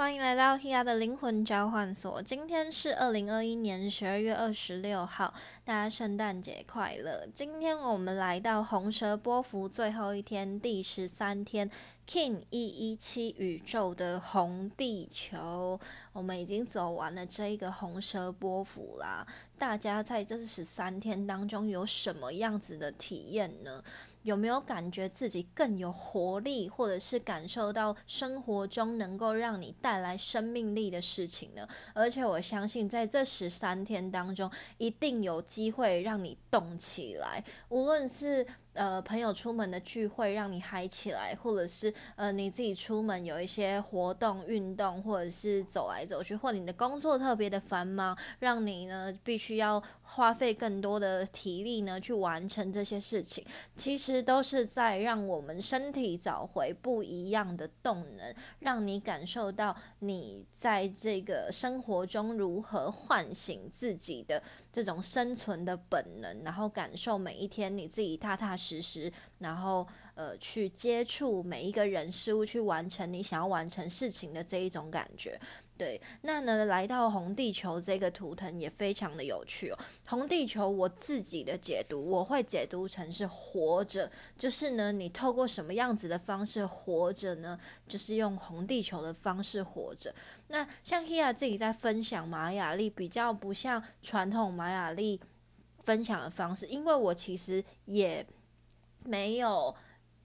[0.00, 2.22] 欢迎来到 Hia 的灵魂交换所。
[2.22, 7.28] 今天是二零二一年十二月二十六号，大家圣诞节快乐！
[7.34, 11.70] 今天我们来到红蛇波幅最后一天，第十三天
[12.08, 15.78] ，King 一一七宇宙的红地球，
[16.14, 19.26] 我们已经走完了这一个红蛇波幅啦。
[19.58, 23.84] 大家在这十三天当中有什么样子的体验呢？
[24.22, 31.66] 有没有感觉自己更有活力，或者是感受到生活中能够让你带来生命力的事情呢？
[31.94, 38.46] 而且我相信，在这十三天当中，一定有机会让你动起来，无论是。
[38.72, 53.44] 呃，朋友出门的聚会让你嗨起来，或者是呃你自己出门有一些活动、运动，或者是走来走去，或你的工作特别的繁忙，让你呢必须要花费更多的体力呢去完成这些事情，
[53.74, 64.40] 其实都是在让我们身体找回不一样的动能，让你感受到你在这个生活中如何唤醒自己的。
[64.72, 75.40] 这种生存的本能，然后感受每一天你自己踏踏实实，然后呃去接触每一个人事物，去完成你想要完成事情的这一种感觉。
[75.76, 79.78] 对，那呢来到红地球这个图腾也非常的有趣哦。
[80.04, 87.58] 红地球我自己的解读，我会解读成是活着，就是呢你透过什么样子的方式活着呢？
[87.88, 90.14] 就是用红地球的方式活着。
[90.50, 95.20] 那像 Hia 自己在分享玛雅历，比较不像传统玛雅历
[95.78, 98.26] 分享的方式，因为我其实也
[99.04, 99.74] 没有。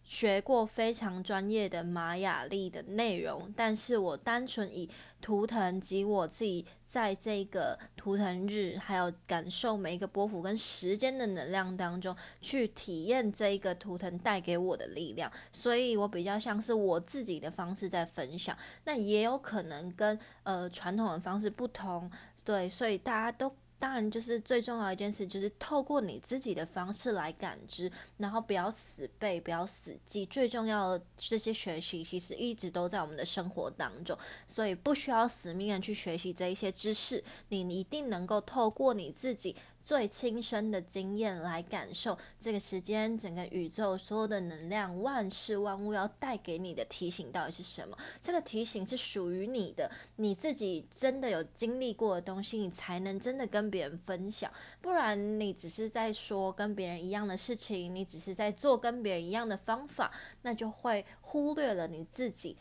[0.06, 4.88] 学过非常专业的玛雅历的内容，但是我单纯以
[5.20, 22.09] 图腾及我自己在这个图腾日，还有感受每一个波幅跟时间的能量当中，去体验这一个图腾带给我的力量，所以我比较像是我自己的方式在分享，那也有可能跟呃传统的方式不同，
[22.44, 23.52] 对，所以大家都。
[23.78, 30.25] 当然，就是最重要一件事，就是透过你自己的方式来感知，然后不要死背，不要死记。
[30.25, 39.56] 最重要的这些学习，其实一直都在我们的生活当中，所以不需要死命的去学习这一些知识，你一定能够透过你自己。
[39.85, 47.96] 最亲身的经验来感受这个时间，整个宇宙所有的能量，万事万物要带给你的提醒到底是什么？
[48.19, 54.51] 这个提醒是属于你的，你自己真的有经历过的东西，你才能真的跟别人分享。
[54.81, 62.57] 不然你只是在说跟别人一样的事情，你只是在做跟别人一样的方法，那就会忽略了你自己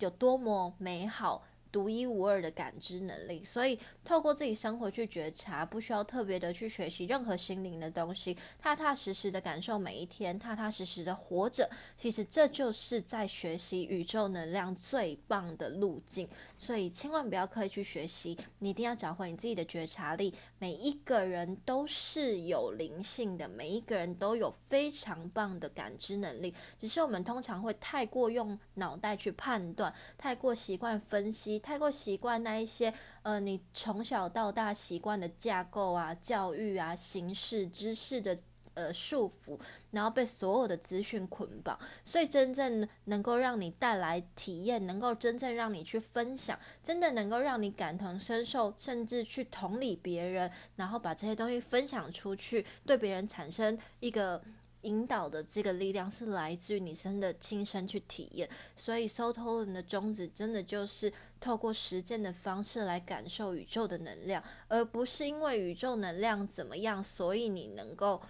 [0.00, 1.44] 有多么美好。
[1.74, 11.68] 独一无二的感知能力，所以透过自己生活去觉察，不需要特别的去学习任何心灵的东西，踏踏实实的感受每一天，踏踏实实的活着。
[11.96, 16.28] 其实这就是在学习宇宙能量最棒的路径。
[16.56, 20.32] 所以千万不要刻意去学习，你一定要找回你自己的觉察力。
[20.60, 31.60] 每一个人都是有灵性的，每一个人都有非常棒的感知能力，只是我们通常会太过用脑袋去判断，太过习惯分析。
[31.64, 32.92] 太过习惯那一些，
[33.22, 38.36] 呃，你从小到大习惯的架构啊、教育啊、形式、知识的
[38.74, 39.58] 呃束缚，
[39.92, 54.42] 然后被所有的资讯捆绑，所以真正能够让你带来体验，能够真正让你去分享，真的能够让你感同身受，甚至去同理别人，然后把这些东西分享出去，对别人产生一个。
[54.84, 68.20] 引导的这个力量是来自于你真的亲身去体验，所以收托人的宗旨真的就是透过实践的方式来感受宇宙的能量，而不是因为宇宙能量怎么样，所以你能够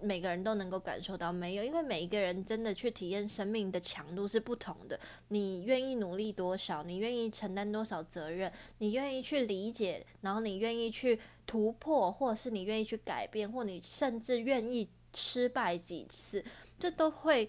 [0.00, 4.98] 每个人都能够感受到没有，因为每一个人真的去体验生命的强度是不同的，
[5.28, 14.88] 你愿意努力多少，你愿意承担多少责任，你愿意去理解，然后你愿意去突破，或者是你愿意去改变，或你甚至愿意。
[15.14, 16.44] 失败几次，
[16.78, 17.48] 这都会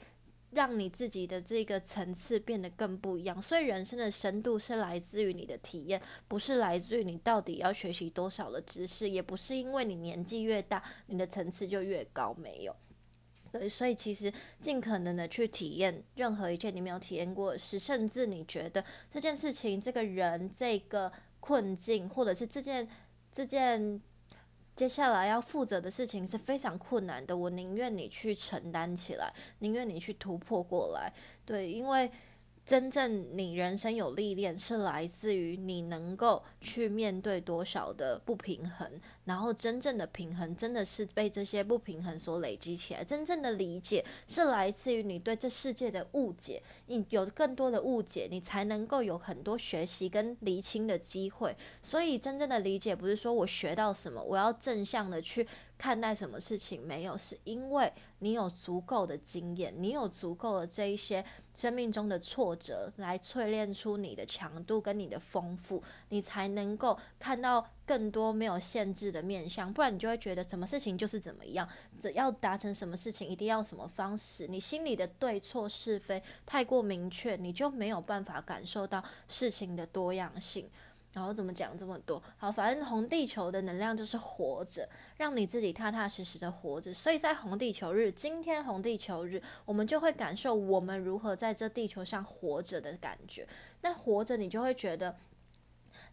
[0.52, 3.42] 让你自己的这个层次变得更不一样。
[3.42, 12.34] 所以，人生的深度是来自于你的体验，不是来自于你到底要学习多少的知识，也不是因为你年纪越大，你的层次就越高。
[12.36, 12.76] 没有，
[13.52, 22.88] 对，所以其实尽可能的去体验任何一件你没有体验过的事，甚至你觉得这件事情、这个人、这个困境，或者是这件
[23.32, 24.02] 这件。
[24.76, 31.14] 接下来要负责的事情是非常困难的，我宁愿你去承担起来，宁愿你去突破过来。
[31.46, 32.10] 对，因为
[32.66, 38.90] 真正你人生有历练，是来自于你能够去面对多少的不平衡，
[39.26, 43.04] 然后真正的平衡真的是被这些不平衡所累积起来。
[43.04, 51.54] 真正的理解是来自于你对这世界的误解，你有更多的误解，你才能够有很多学习跟厘清的机会。
[51.82, 55.46] 所以，真正的理解不是说我学到什么，我要正向的去。
[55.84, 61.22] 看待什么事情没有，是因为你有足够的经验，你有足够的这一些
[61.54, 69.74] 生命中的挫折来淬炼出你的强度跟你的丰富，你才能够看到更多没有限制的面相。
[69.74, 71.68] 不然你就会觉得什么事情就是怎么样，
[72.00, 80.70] 只要达成什么事情一定要什么方式，你心里的对错是非太过明确，你就没有办法感受到事情的多样性。
[81.14, 82.22] 然后怎么讲这么多？
[82.38, 86.94] 好，反正红地球的能量就是活着，让你自己踏踏实实的活着。
[86.94, 93.48] 所以在红地球日，今天红地球日，我们就会感受我们如何在这地球上活着的感觉。
[93.82, 95.16] 那活着，你就会觉得。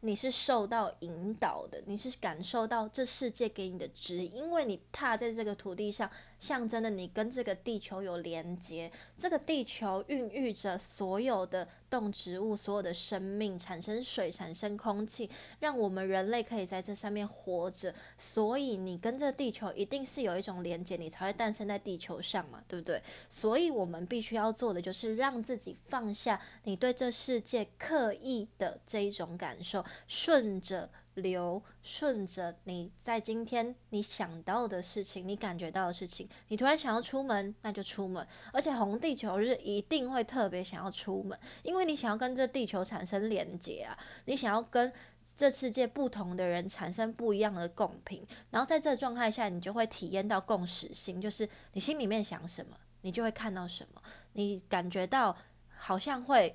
[0.03, 8.91] 你是受到引导的，你是感受到这世界给你的指引，因为你踏在这个土地上，象征的你跟这个地球有连接。
[9.17, 17.95] 这个地球孕育着所有的动植物，所有的生命，产生水，产生空气，让我们人类可以在这上面活着。
[18.17, 23.01] 所以你跟这地球一定是有一种连接，你才会诞生在地球上嘛，对不对？
[23.29, 29.85] 所以我们必须要做的就是让自己放下你对这世界刻意的这一种感受。
[30.09, 30.89] 顺着
[31.21, 38.27] 流，顺着你在今天你想到的事情，你感觉到的事情，你突然想要出门，那就出门。
[38.53, 44.93] 而且红地球日一定会特别想要出门，因为你想要跟这地球产生连接啊，你想要跟
[45.37, 48.27] 这世界不同的人产生不一样的共频。
[48.51, 54.03] 然后在这状态下，你就会体验到共识性，就是你心里面想什么，你就会看到什么，
[54.33, 55.37] 你感觉到
[55.77, 56.55] 好像会。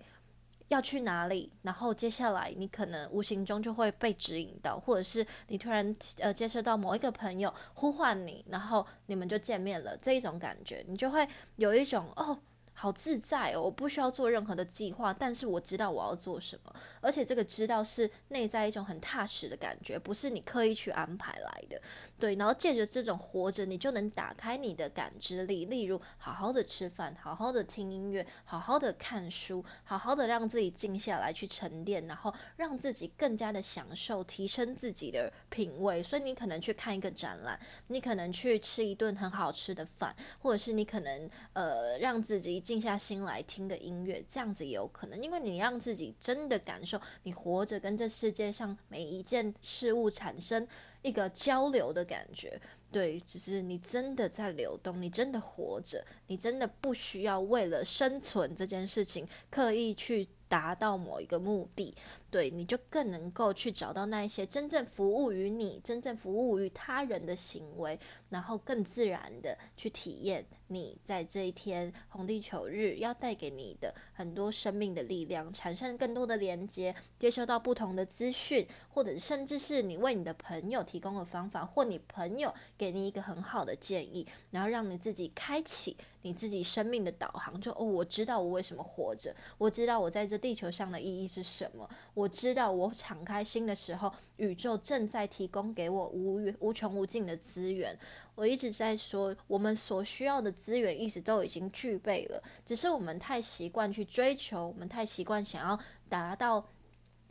[0.69, 1.51] 要去哪里？
[1.62, 11.27] 然后接下来你可能无形中就会被指引到，或者是你突然呃接收到某一个朋友呼唤你，然后你们就见面了，这一种感觉，你就会
[11.57, 12.39] 有一种哦。
[12.77, 21.81] 好自在哦，我不需要做任何的计划，但是我知道我要做什么，而且这个知道是内在一种很踏实的感觉，不是你刻意去安排来的。
[22.19, 36.04] 对，然后借着这种活着，你就能打开你的感知力，例如好好的吃饭，好好的听音乐，好好的看书，好好的让自己静下来去沉淀，然后让自己更加的享受，提升自己的品味。
[36.04, 37.57] 所以你可能去看一个展览，
[37.88, 42.64] 你可能去吃一顿很好吃的饭，或者是你可能呃让自己。
[42.65, 50.67] 静下心来听个音乐，这样子也有可能，因为你让自己真的感受你活着，跟这世界上每一件事物产生
[51.03, 52.59] 一个交流的感觉。
[52.91, 61.94] 对，只是你真的在流动，你真的活着，你真的不需要为了生存这件事情刻意去达到某一个目的。
[62.35, 67.97] 对，你就更能够去找到那一些真正服务于你、真正服务于他人的行为，
[68.27, 92.25] 然后更自然的去体验你在这一天红地球日要带给你的很多生命的力量，产生更多的连接，接收到不同的资讯，或者甚至是你为你的朋友提供的方法，或你朋友给你一个很好的建议，然后让你自己开启你自己生命的导航，就哦，我知道我为什么活着，我知道我在这地球上的意义是什么，我。
[92.25, 97.95] 我知道，我敞开心的时候，宇宙正在提供给我无无穷无尽的资源。
[98.33, 105.80] 我一直在说，我们所需要的资源一直都已经具备了，只是我们太习惯去追求，我们太习惯想要
[106.10, 106.68] 达到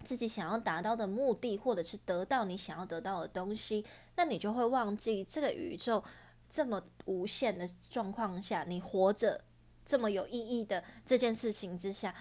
[0.05, 3.85] 自己想要达到的目的，或者是得到你想要得到的东西，
[4.15, 6.05] 那你就会忘记这个宇宙
[6.49, 9.43] 这么无限的状况下，你活着
[9.85, 12.15] 这么有意义的这件事情之下。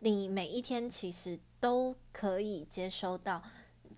[0.00, 3.42] 你每一天其实都可以接收到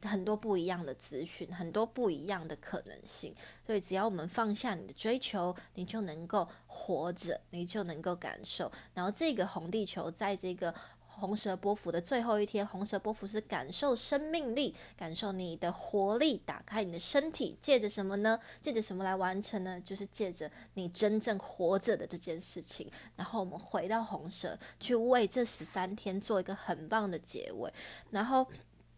[0.03, 3.35] 很多不一样的资讯，很多不一样的可能性。
[3.67, 8.71] 所以，只要我们放下你的追求，你就能够活着，你就能够感受。
[8.95, 10.75] 然后，这个红地球在这个。
[11.19, 18.39] 红蛇波幅的最后一天，红蛇波幅是感受生命力，感受你的活力，打开你的身体，借着什么呢？
[18.61, 19.81] 借着什么来完成呢？
[19.85, 22.89] 就是借着你真正活着的这件事情。
[23.17, 27.73] 然后我们回到红蛇，去为这十三天做一个很棒的结尾。
[28.11, 28.47] 然后，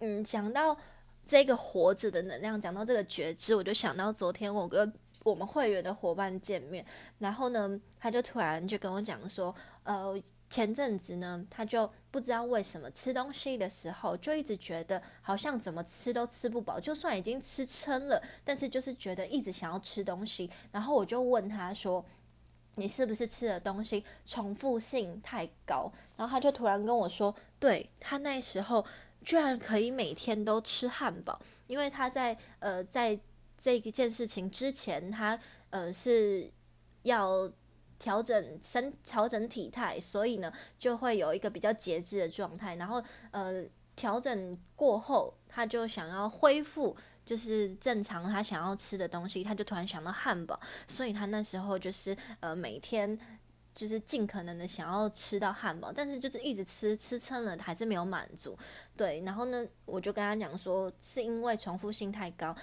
[0.01, 0.77] 嗯，讲到
[1.25, 4.93] 这个活着的能量，讲到这个觉知，我就想到昨天我跟
[5.25, 6.85] 我们会员的伙伴见面，
[7.19, 10.21] 然后呢，他就突然就跟我讲说，呃。
[10.51, 20.51] 前阵子呢，他就不知道为什么吃东西的时候，就一直觉得好像怎么吃都吃不饱，就算已经吃撑了，但是就是觉得一直想要吃东西。
[20.73, 22.05] 然后我就问他说
[22.75, 25.91] ：“你是不是吃的东西重复性太高？
[26.17, 28.85] 然后他就突然跟我说，对他那时候
[29.23, 33.17] 居然可以每天都吃汉堡，因为他在呃在
[33.57, 35.39] 这一件事情之前，他
[35.71, 36.51] 呃是
[37.03, 37.49] 要
[38.01, 43.65] 调整身调整体态，所以呢就会有一个比较节制的状态，然后呃
[43.95, 46.97] 调整过后，他就想要恢复。
[47.23, 53.17] 就是正常他想要吃的东西，他就突然想到汉堡，所以他那时候就是呃每天
[53.73, 58.59] 就是尽可能的想要吃到汉堡，但是就是一直吃吃撑了还是没有满足，
[58.97, 62.57] 对，然后呢我就跟他讲说是因为重复性太高，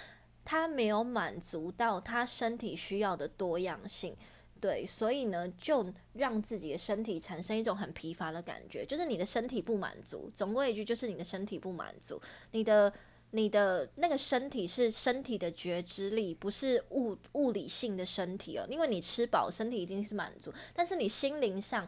[0.44, 4.13] 他没有满足到他身体需要的多样性，
[4.60, 12.22] 对，所以呢就让自己的身体产生一种很疲乏的感觉，就是你的身体不满足，总归一句就是你的身体不满足，
[12.52, 12.94] 你的。
[13.32, 18.66] 你的那个身体是身体的觉知力，不是物物理性的身体哦。
[18.70, 21.86] 因为你吃饱，身体一定是满足，但是你心灵上。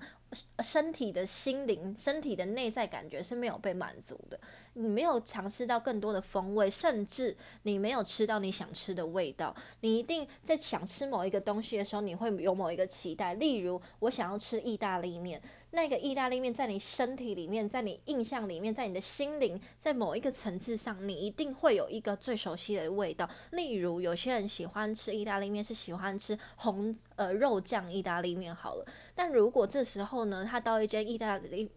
[0.63, 4.39] 身体的心灵、身体的内在感觉是没有被满足的，
[4.73, 9.55] 你没有尝试到更多的风味，甚至你没有吃到你想吃的味道。
[9.81, 13.33] 你一定在想吃某一个东西的时候，你会有某一个期待。
[13.33, 23.29] 例如，我想要吃意大利面，那个意大利面在你身体里面，在你印象里面，在你的心灵，在某一个层次上，你一定会有一个最熟悉的味道。
[23.51, 28.85] 例如，有些人喜欢吃意大利面，是喜欢吃红呃肉酱意大利面好了。
[29.13, 31.69] 但如果这时候呢，他到一间意大利，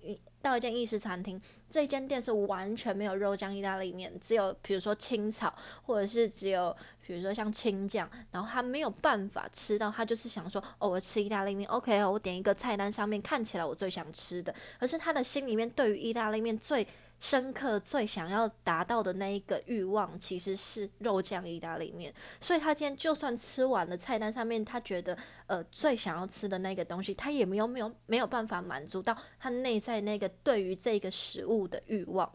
[0.42, 5.54] 到一间意式餐厅，这间店是完全没有肉酱意大利面，只有比如说青草，
[5.86, 16.86] 或者是只有比如说像青酱，然后他没有办法吃到，他就是想说，哦，我吃意大利面，OK，我点一个菜单上面看起来我最想吃的，可是他的心里面对于意大利面最。
[17.22, 22.12] 深刻最想要达到的那一个欲望，其实是肉酱意大利面。
[22.40, 32.28] 所以他今天就算吃完了菜单上面他觉得呃最想要吃的那个东西，他也没有没有没有办法满足到他内在那个对于这个食物的欲望。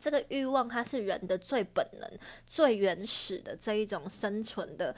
[0.00, 2.10] 这个欲望，它是人的最本能、
[2.46, 4.96] 最原始的这一种生存的。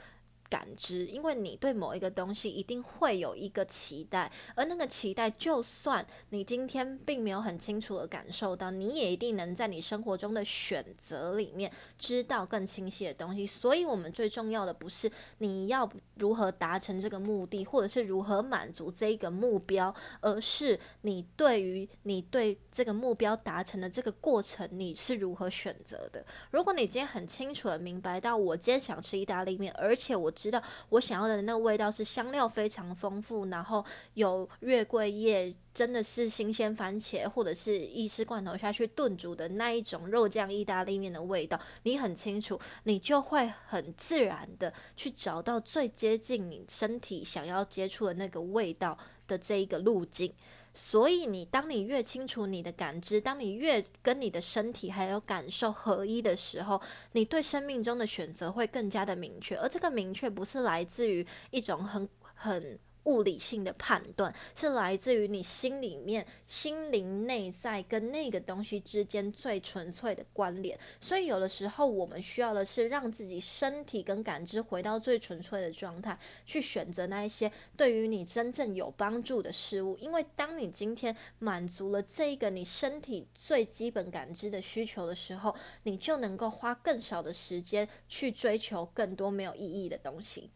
[0.51, 13.47] 感知，因为你对某一个东西一定会有一个期待，而那个期待，就算你今天并没有很清楚的感受到，你也一定能在你生活中的选择里面知道更清晰的东西。
[13.47, 26.25] 所以，我们最重要的不是你要如何达成这个目的，或者是如何满足这一个目标，而是你对于你对这个目标达成的这个过程，你是如何选择的。
[26.51, 30.29] 如果你今天很清楚的明白到，我今天想吃意大利面，而且我。
[30.41, 50.33] 知道我想要的那个味道是香料非常丰富，然后有月桂叶，真的是新鲜番茄或者是意式罐头下去炖煮的那一种肉酱意大利面的味道，你很清楚，你就会很自然的去找到最接近你身体想要接触的那个味道的这一个路径。
[50.73, 59.55] 所以，你当你越清楚你的感知，当你越跟你的身体还有感受合一的时候，你对生命中的选择会更加的明确。
[59.57, 62.79] 而这个明确不是来自于一种很很。
[63.05, 70.77] 物理性的判断是来自于你心里面、心灵内在跟那个东西之间最纯粹的关联。
[70.99, 79.97] 所以，有的时候我们需要的是让自己身体跟感知回到最纯粹的状态，去选择那一些对于你真正有帮助的事物。
[79.97, 90.51] 因为当你今天满足了这个你身体最基本感知的需求的时候，你就能够花更少的时间去追求更多没有意义的东西。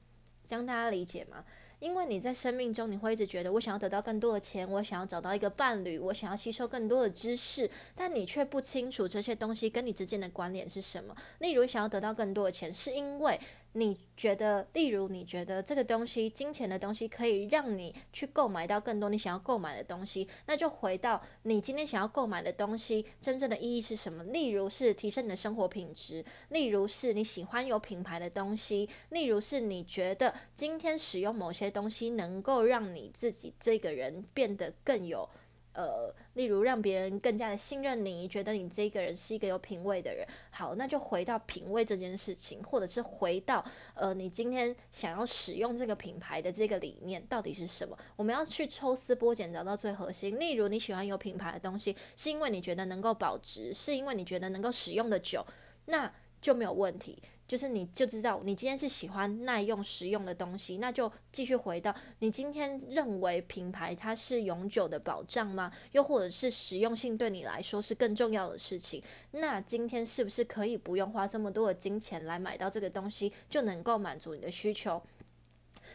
[0.47, 1.43] 这样大家理解吗？
[1.79, 11.15] 因为你在生命中，你会一直觉得我想要得到更多的钱，我想要找到一个伴侣，我想要吸收更多的知识，但你却不清楚这些东西跟你之间的关联是什么。
[11.39, 13.39] 例如，想要得到更多的钱，是因为。
[13.77, 24.23] 你觉得，例如，你觉得这个东西，金钱的东西，可以让你去购买到更多你想要购买的东西，那就回到你今天想要购买的东西真正的意义是什么？
[24.23, 35.29] 例如是提升你的生活品质，例如是你喜欢有品牌的东西，例如是你觉得今天使用某些东西能够让你自己这个人变得更有。
[35.75, 40.25] 呃，例如让别人更加的信任你，觉得你这个人是一个有品味的人。
[40.49, 43.63] 好，那就回到品味这件事情，或者是回到
[43.93, 47.97] 呃，你今天想要使用这个品牌的这个理念到底是什么？
[48.15, 50.39] 我们要去抽丝剥茧，找到最核心。
[50.39, 55.45] 例如你喜欢有品牌的东西，是因为你觉得能够保值，是因为你觉得能够使用的久，
[55.85, 56.09] 那
[56.41, 57.21] 就没有问题。
[57.47, 65.71] 就是你就知道，你今天是喜欢耐用实用的东西，那就继续回到你今天认为品牌它是永久的保障吗？
[65.91, 69.03] 又或者是实用性对你来说是更重要的事情？
[69.29, 74.99] 那今天是不是可以不用花这么多的金钱来买到这个东西，就能够满足你的需求？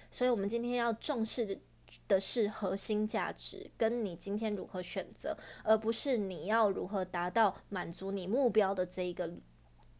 [0.08, 1.58] 所以，我们今天要重视
[2.06, 9.28] 的是核心价值，跟你今天如何选择，而不是你要如何达到满足你目标的这一个。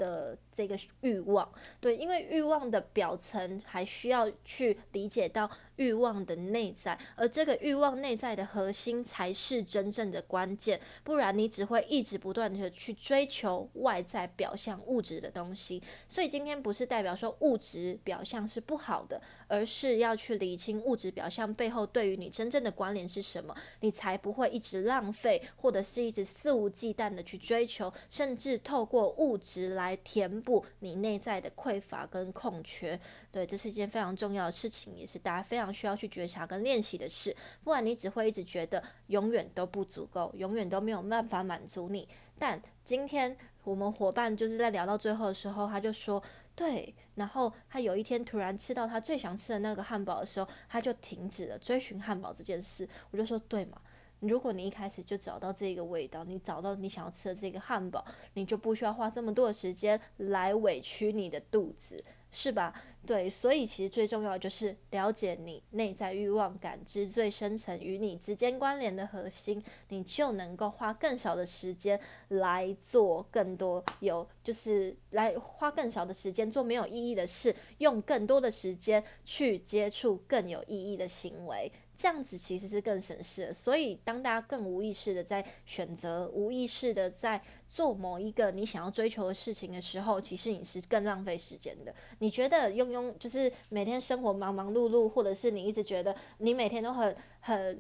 [0.01, 1.47] 的这个欲望，
[1.79, 5.49] 对，因为欲望的表层还需要去理解到
[5.81, 15.83] 欲望的内在，而这个欲望内在的核心才是真正的关键，不然你只会一直不断的去追求外在表象物质的东西。
[16.07, 29.81] 所以今天不是代表说物质表象是不好的，而是要去理清物质表象背后对于你真正的关联是什么，你才不会一直浪费，或者是一直肆无忌惮的去追求，甚至透过物质来。
[29.81, 33.01] 来填补你内在的匮乏跟空缺，
[33.33, 37.35] 对，这是一件非常重要的事情，也是大家非常需要去觉察跟练习的事。
[37.63, 42.09] 不然你只会一直觉得永远都不足够，永远都没有办法满足你。
[42.39, 46.23] 但今天我们伙伴就是在聊到最后的时候，他就说
[46.57, 52.89] 对，然后他有一天突然吃到他最想吃的那个汉堡的时候，他就停止了追寻汉堡这件事。
[53.11, 53.81] 我就说对嘛。
[54.21, 62.75] 如果你一开始就找到这个味道，你找到你想要吃的这个汉堡，你就不需要花这么多的时间来委屈你的肚子，是吧？
[63.07, 81.73] 对，所以其实最重要就是了解你内在欲望感知最深层与你之间关联的核心，你就能够花更少的时间来做更多有，就是来花更少的时间做没有意义的事，用更多的时间去接触更有意义的行为。
[82.01, 87.39] 这样子其实是更省事，所以当大家更无意识的在选择、无意识的在
[87.69, 91.95] 做某一个你想要追求的事情的时候，其实你是更浪费时间的。
[92.21, 97.79] 你觉得庸庸就是每天生活忙忙碌碌，或者是你一直觉得你每天都很很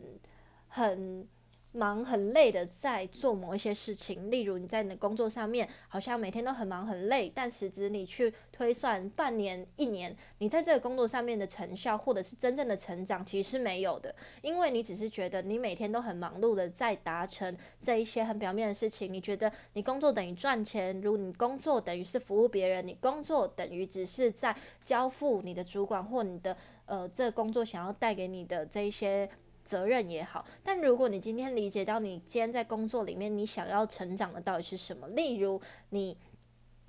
[0.68, 1.26] 很。
[1.72, 14.12] 忙很累的在做某一些事情，例如你在你的工作上面好像每天都很忙很累，但实质你去推算半年、一年，你在这个工作上面的成效或者是真正的成长其实是没有的，
[14.42, 29.30] 因为你只是觉得你每天都很忙碌的在达成这一些很表面的事情，你觉得你工作等于赚钱，如你工作等于是服务别人，你工作等于只是在交付你的主管或你的呃这个工作想要带给你的这一些。
[29.70, 35.60] 责任也好，但如果你今天理解到你今天在工作里面你想要成长的到底是什么，例如
[35.90, 36.16] 你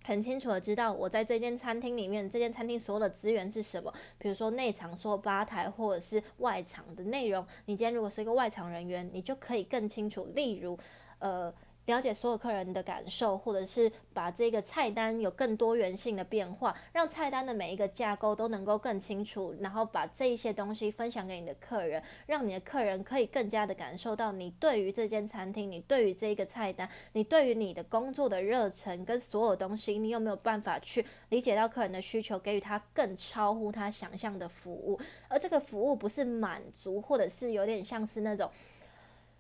[0.03, 10.75] 很清楚的知道我在这间餐厅里面，这间餐厅所有的资源是什么，比如说内场说吧台或者是外场的内容，你今天如果是一个外场人员，你就可以更清楚，例如
[11.19, 11.53] 呃。
[11.85, 34.99] 了解所有客人的感受，或者是把这个菜单有更多元性的变化，让菜单的每一个架构都能够更清楚，然后把这一些东西分享给你的客人，让你的客人可以更加的感受到你对于这间餐厅，你对于这一个菜单，你对于你的工作的热忱跟所有东西，你有没有办法去理解到客人的需求，给予他更超乎他想象的服务？
[35.27, 38.49] 而这个服务不是满足，或者是有点像是那种，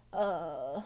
[0.09, 0.83] 呃。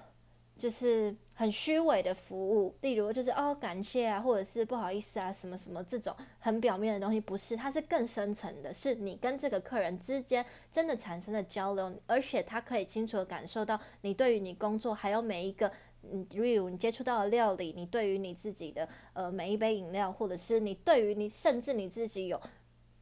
[0.58, 15.70] 就是很虚伪的服务，例如就是哦感谢啊，或者是不好意思啊，什么什么这种很表面的东西，不是，它是更深层的，是你跟这个客人之间真的产生的交流，而且他可以清楚的感受到你对于你工作，还有每一个
[16.04, 22.40] 嗯，例如你接触到的料理，你对于你自己的呃每一杯饮料，或者是你对于你甚至你自己有。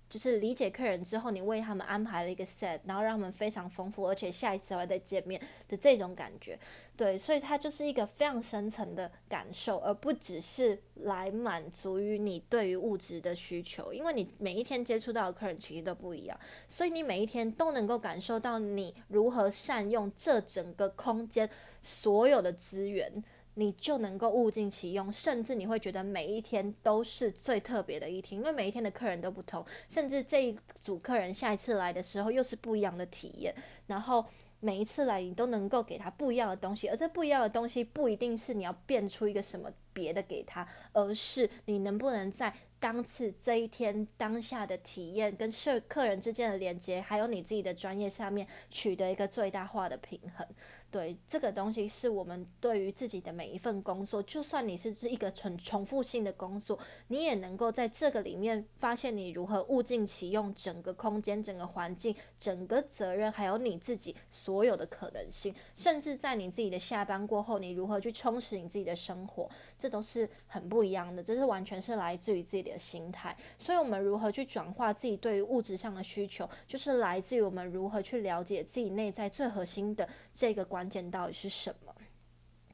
[0.10, 6.60] 就是理解客人之后，你为他们安排了一个 set，然后让他们非常丰富，而且下一次还会再见面的这种感觉，
[6.96, 21.50] 对，所以它就是一个非常深层的感受，而不只是来满足于你对于物质的需求，因为你每一天接触到的客人其实都不一样，所以你每一天都能够感受到你如何善用这整个空间
[21.82, 23.24] 所有的资源。
[23.56, 33.54] 你就能够物尽其用，甚至你会觉得每一天都是最特别的一天，因为每一天的客人都不同，甚至这一组客人下一次来的时候又是不一样的体验。
[33.88, 34.26] 然后
[34.60, 50.48] 每一次来，你都能够给他不一样的东西，而这不一样的东西不一定是你要变出一个什么别的给他，而是你能不能在当次这一天当下的体验跟客客人之间的连接，还有你自己的专业上面取得一个最大化的平衡。
[50.94, 56.78] 对这个东西，是我们对于自己的每一份工作，就算你是一个重重复性的工作，
[57.08, 71.24] 你也能够在这个里面发现你如何物尽其用，整个空间、整个环境、整个责任，还有你自己所有的可能性，甚至在你自己的下班过后，你如何去充实你自己的生活，这都是很不一样的。
[71.24, 73.36] 这是完全是来自于自己的心态。
[73.58, 80.83] 所以，我们如何去转化自己对于物质上的需求，就是来自于我们如何去了解自己内在最核心的这个关。
[80.84, 81.96] 关键到底是什么？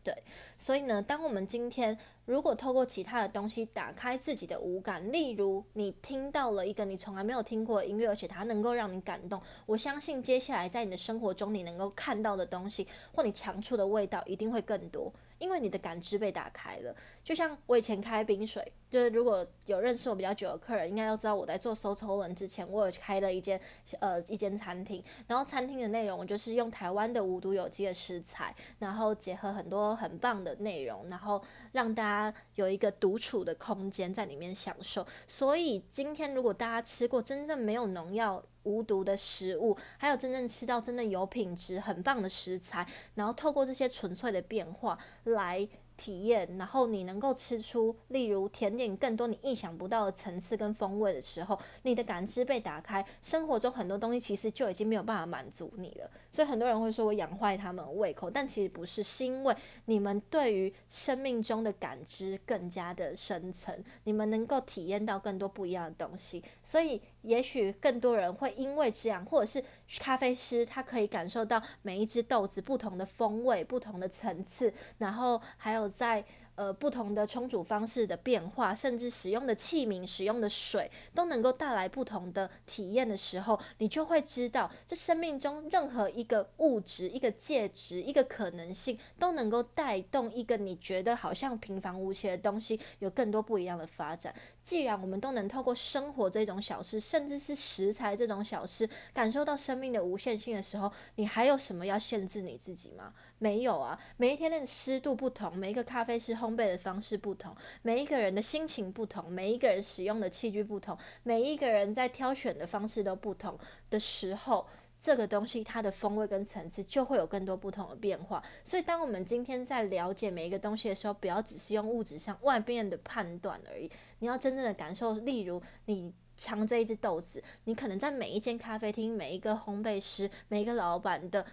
[0.04, 0.12] 对，
[0.58, 1.95] 所以呢，当我们今天
[2.26, 15.13] 如果透过其他的东西打开自己的五感，例如你听到了一个你从来没有听过的音乐，而且它能够让你感动，我相信接下来在你的生活中你能够看到的东西或你尝出的味道一定会更多。
[15.39, 23.60] 因为你的感知被打开了，就像我以前开冰水，就是如果有认识我比较久的客人，应该都知道我在做收抽人之前，我有开了一间
[23.99, 35.06] 呃一间餐厅，然后餐厅的内容就是用台湾的无毒有机的食材，然后结合很多很棒的内容，然后让大家有一个独处的空间在里面享受。
[35.28, 38.43] 所以今天如果大家吃过真正没有农药。
[38.69, 45.67] 无毒的食物，还有真正吃到真的有品质、很棒的食材，然后透过这些纯粹的变化来。
[45.99, 56.10] 体验，然后你能够吃出，例如甜点更多你意想不到的层次跟风味的时候，你的感知被打开，生活中很多东西其实就已经没有办法满足你了。
[56.32, 59.53] 所以很多人会说我养坏他们胃口，但其实不是，是因为
[59.88, 66.41] 你们对于生命中的感知更加的深层，你们能够体验到更多不一样的东西。
[66.63, 69.63] 所以也许更多人会因为这样，或者是
[69.99, 75.88] 咖啡师他可以感受到每一只豆子不同的风味、不同的层次，然后还有。
[75.99, 76.23] 在
[76.55, 94.34] 呃不同的冲煮方式的变化，甚至使用的器皿、使用的水，都能够带来不同的体验的时候，你就会知道，这生命中任何一个物质、一个介质、一个可能性，都能够带动一个你觉得好像平凡无奇的东西，有更多不一样的发展。
[94.69, 103.12] 既然我们都能透过生活这种小事，甚至是食材这种小事，感受到生命的无限性的时候，你还有什么要限制你自己吗？
[103.39, 103.99] 没有啊。
[104.17, 113.58] 每一天的湿度不同，每一个咖啡师烘焙的方式不同，每一个人的心情不同，每一个人使用的器具不同，每一个人在挑选的方式都不同
[113.89, 114.67] 的时候。
[115.00, 125.14] 这个东西它的风味跟层次就会有更多不同的变化，所以当我们今天在了解每一个东西的时候，不要只是用物质上外边的判断而已，你要真正的感受。
[125.20, 131.46] 例如，你尝这一只豆子，你可能在每一间咖啡厅、每一个烘焙师、每一个老板的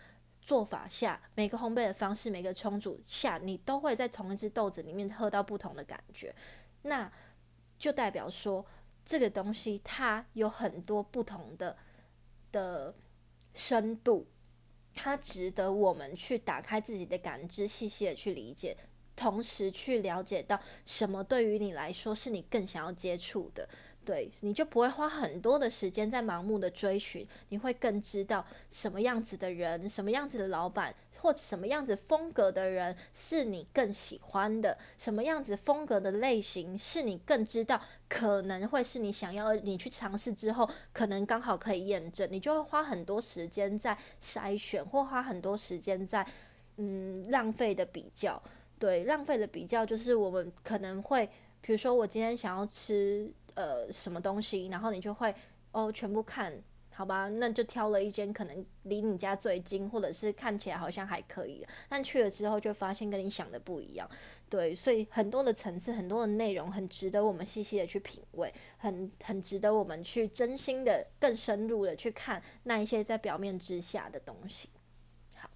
[0.43, 6.35] 做法下，每个烘焙的方式、每个冲煮下，你都会在同一只豆子里面喝到不同的感觉，
[6.83, 7.09] 那
[7.79, 8.67] 就代表说
[9.05, 11.77] 这个东西它有很多不同的
[12.51, 12.93] 的。
[13.57, 14.27] 深度，
[14.95, 18.77] 它值得我们去打开自己的感知，细细的去理解，
[19.17, 23.69] 同时去了解到什么对于你来说是你更想要接触的。
[24.05, 30.95] 对，你就不会花很多的时间在盲目的追寻，你会更知道什么样子的人，什么样子的老板，
[31.27, 46.25] 或什么样子风格的人是你更喜欢的，什么样子风格的类型是你更知道可能会是你想要，你去尝试之后，可能刚好可以验证，你就会花很多时间在筛选，或花很多时间在
[46.77, 48.41] 嗯浪费的比较。
[48.79, 51.29] 对，浪费的比较就是我们可能会，
[51.61, 53.29] 比如说我今天想要吃。
[53.57, 55.35] 呃，什么东西，然后你就会
[55.73, 56.53] 哦，全部看
[56.97, 64.11] 好吧，那就挑了一间可能离你家最近，或者是看起来好像还可以，但去了之后就发现跟你想的不一样，
[64.49, 74.71] 对，所以很多的层次，很多的内容，很值得我们细细的去品味，很很值得我们去真心的、更深入的去看那一些在表面之下的东西。
[75.37, 75.51] 好，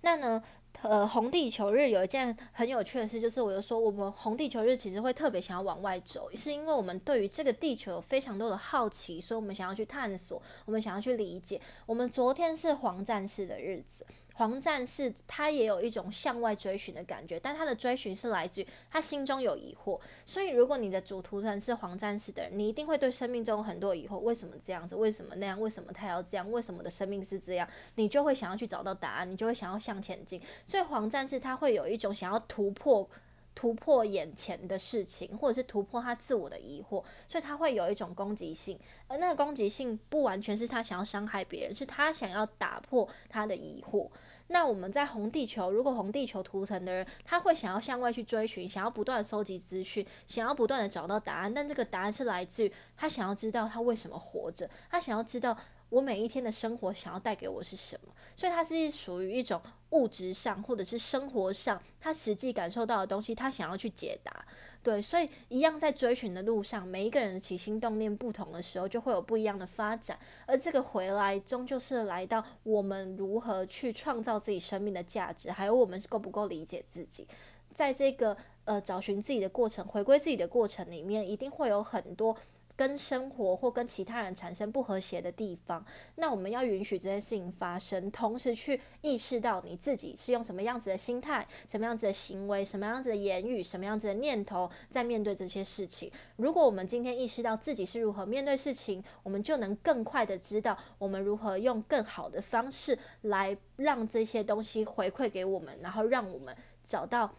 [0.00, 0.42] 那呢？
[0.82, 11.60] 呃，红地球日有一件很有趣的事，就是我就说，我们红地球日其实会特别想要往外走，是因为我们对于这个地球有非常多的好奇，所以我们想要去探索，我们想要去理解。
[11.84, 14.06] 我们昨天是黄战士的日子。
[14.40, 20.00] 黄战士他也有一种向外追寻的感觉，但他的追寻是来自于他心中有疑惑。
[20.24, 24.96] 所以，如果你的主图层是黄战士的人，你一定会对生命中很多疑惑：为什么这样子？
[24.96, 25.60] 为什么那样？
[25.60, 26.50] 为什么他要这样？
[26.50, 27.68] 为什么的生命是这样？
[27.96, 30.40] 你就会想要去找到答案，你就会想要向前进。
[30.64, 33.06] 所以，黄战士他会有一种想要突破。
[33.52, 44.08] 突破眼前的事情，或者是突破他自我的疑惑，所以他会有一种攻击性，而那个攻击性不完全是他想要伤害别人，是他想要打破他的疑惑。
[44.52, 55.56] 那我们在红地球，如果红地球图层的人，他会想要向外去追寻，想要不断的收集资讯，想要不断的找到答案，但这个答案是来自于他想要知道他为什么活着，他想要知道。
[55.90, 58.12] 我每一天的生活想要带给我是什么？
[58.36, 64.46] 所以它是属于一种物质上或者是生活上，他实际感受到的东西，他想要去解答。
[64.82, 70.18] 对，所以一样在追寻的路上，每一个人的起心动念不同的时候，就会有不一样的发展。
[70.46, 77.28] 而这个回来，终究是来到我们如何去创造自己生命的价值，还有我们够不够理解自己，
[77.74, 82.34] 在这个呃找寻自己的过程、回归自己的过程里面，一定会有很多。
[82.80, 96.10] 跟生活或跟其他人产生不和谐的地方，那我们要允许这件事情发生，同时去意识到你自己是用什么样子的心态、什么样子的行为、什么样子的言语、什么样子的念头在面对这些事情。
[96.36, 107.30] 如果我们今天意识到自己是如何面对事情，我们就能更快的知道我们如何用更好的方式来让这些东西回馈给我们，然后让我们找到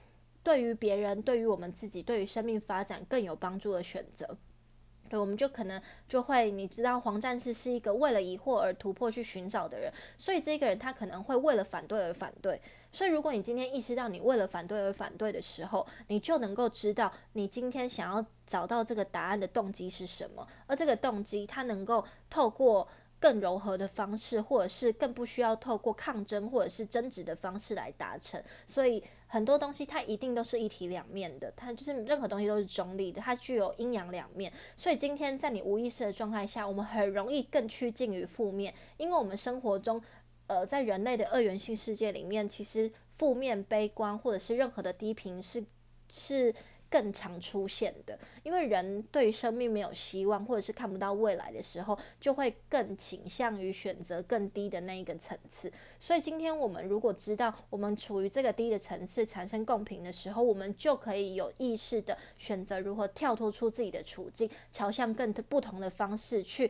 [0.44, 4.38] 对于别人、对于我们自己、对于生命发展更有帮助的选择。
[5.12, 12.62] 对，我们就可能就会，你知道黄战士是一个为了疑惑而突破去寻找的人，所以这个人他可能会为了反对而反对。
[12.94, 22.88] 所以如果你今天意识到你为了反对而反对的时候，你就能够知道你今天想要找到这个答案的动机是什么，而这个动机它能够透过。
[23.22, 28.44] 更柔和的方式，或者是更不需要透过抗争或者是争执的方式来达成。
[28.66, 34.52] 所以很多东西它一定都是一体两面的，它就是任何东西都是中立的，它具有阴阳两面。
[34.76, 40.02] 所以今天在你无意识的状态下，我们很容易更趋近于负面，因为我们生活中，
[40.48, 45.64] 呃，在人类的二元性世界里面，其实负面、悲观或者是任何的低频是
[46.10, 46.54] 是。
[46.92, 55.72] 更常出现的，因为人对生命没有希望，或者是看不到未来的时候，就会更倾向于选择更低的那一个层次。
[55.98, 66.70] 所以，今天我们如果知道我们处于这个低的层次，产生共频的时候，我们就可以有意识的选择如何跳脱出自己的处境，朝向更不同的方式去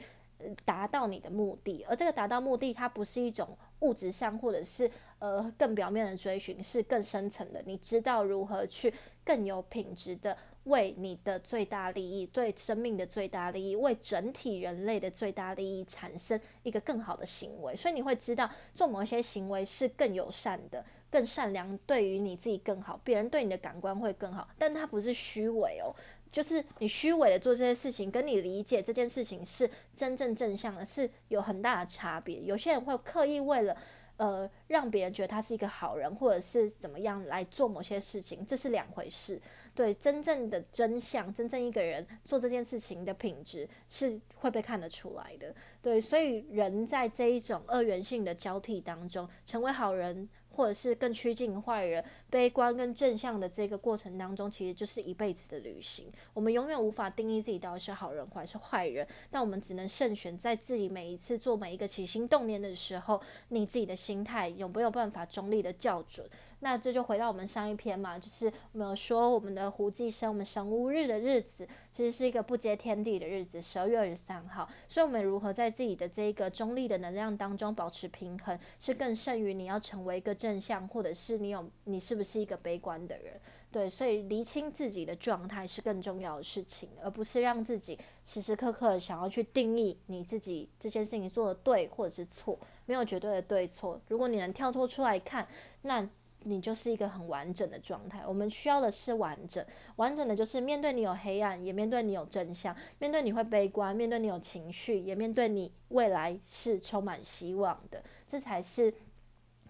[0.66, 1.86] 达到你的目的。
[1.88, 7.62] 而这个达到目的，它不是一种物质上或者是呃更表面的追寻，是更深层的。
[7.66, 8.94] 你知道如何去。
[9.24, 24.50] 更有品质的，为你的最大利益、对生命的最大利益、为整体人类的最大利益产生一个更好的行为，所以你会知道做某一些行为是更友善的、更善良，对于你自己更好，别人对你的感官会更好。
[24.58, 25.94] 但它不是虚伪哦，
[26.32, 32.42] 就是你虚伪的做这些事情，跟你理解这件事情是真正正向的，是有很大的差别。
[32.42, 33.78] 有些人会刻意为了。
[34.18, 39.42] 呃，让别人觉得他是一个好人，或者是怎么样来做某些事情，这是两回事。
[39.74, 45.52] 对，真正的真相，真正一个人做这件事情的品质是会被看得出来的。
[45.82, 50.30] 对，所以人在这一种二元性的交替当中，成为好人。
[50.52, 56.12] 或者是更趋近坏人、悲观跟正向的这个过程当中，其实就是一辈子的旅行。
[56.34, 66.30] 我们永远无法定义自己到底是好人还是坏人，但我们只能慎选在自己每一次做每一个起心动念的时候，你自己的心态有没有办法中立的校准。
[66.64, 74.70] 那这就回到我们上一篇嘛，就是我们有说我们的胡寄生，我们神无日的日子，其实是一个不接天地的日子，十二月二十三号。
[74.88, 83.42] 所以，我们如何在自己的这个中立的能量当中保持平衡，是更胜于你要成为一个正向，或者是你有你是不是一个悲观的人？
[83.72, 94.00] 对，所以厘清自己的状态是更重要的事情，而不是让自己时时刻刻想要去定义你自己这件事情做的对或者是错，没有绝对的对错。
[94.10, 95.48] 如果你能跳脱出来看，
[95.82, 96.08] 那。
[96.44, 98.24] 你就是一个很完整的状态。
[98.26, 99.66] 我们需要的是完整，
[99.98, 108.04] 完整的就是面对你有黑暗，也面对你有真相；面对你会悲观，面对你有情绪，也面对你未来是充满希望的。
[108.28, 108.94] 这才是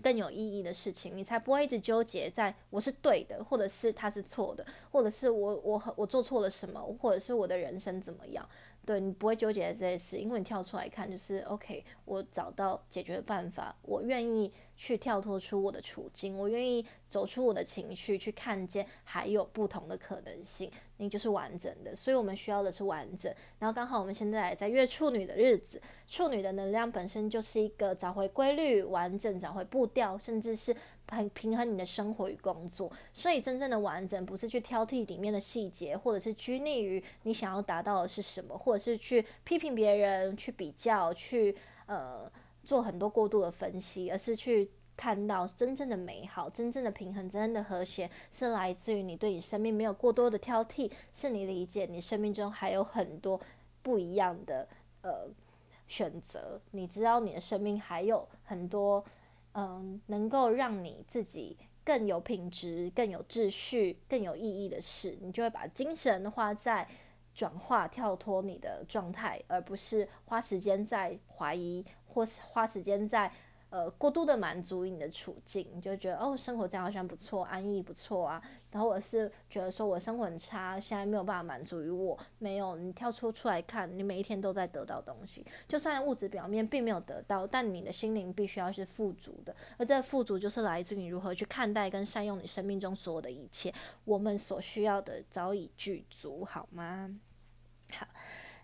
[0.01, 1.15] 更有意义的事情。
[1.15, 8.47] 你才不会一直纠结在我是对的，或者是他是错的，或者是我我我做错了什么，或者是我的人生怎么样。
[8.85, 20.71] 对你不会纠结在这些事，因为你跳出来看，就是 OK，我找到解决办法，我愿意去跳脱出我的处境，我愿意走出我的情绪，去看见还有不同的可能性。
[20.97, 23.33] 你就是完整的，所以我们需要的是完整。
[23.57, 30.75] 然后刚好我们现在在月处女的日子，处女的能量本身就是一个找回规律、完整、找回步调，甚至是。
[31.11, 41.53] 很平衡你的生活与工作，所以真正的完整不是去挑剔里面的细节，或者是拘泥于你想要达到的是什么，或者是去批评别人、去比较、去
[41.85, 42.31] 呃
[42.63, 53.37] 做很多过度的分析，而是去看到真正的美好、真正的平衡、真正的和谐，是来自于你对你生命没有过多的挑剔，是你理解你生命中还有很多
[53.81, 54.65] 不一样的
[55.01, 55.27] 呃
[55.89, 59.03] 选择，你知道你的生命还有很多。
[59.53, 66.87] 嗯，能够让你自己更有品质、更有秩序、更有意义的事，你就会把精神花在
[67.33, 73.31] 转化、跳脱你的状态，而不是花时间在怀疑，或是花时间在。
[73.71, 78.41] 呃，过度的满足于你的处境，你就觉得哦，生活这样好像不错，安逸不错啊。
[78.69, 82.19] 然后我是觉得说我生活很差，现在没有办法满足于我。
[82.37, 85.45] 没有，你跳出出来看，你每一天都在得到东西。
[85.69, 89.55] 就算物质表面并没有得到，但你的心灵必须要是富足的。
[89.77, 93.73] 而这富足就是来自于你如何去看待跟善用你生命中所有的一切。
[94.03, 97.17] 我们所需要的早已具足，好吗？
[97.93, 98.05] 好。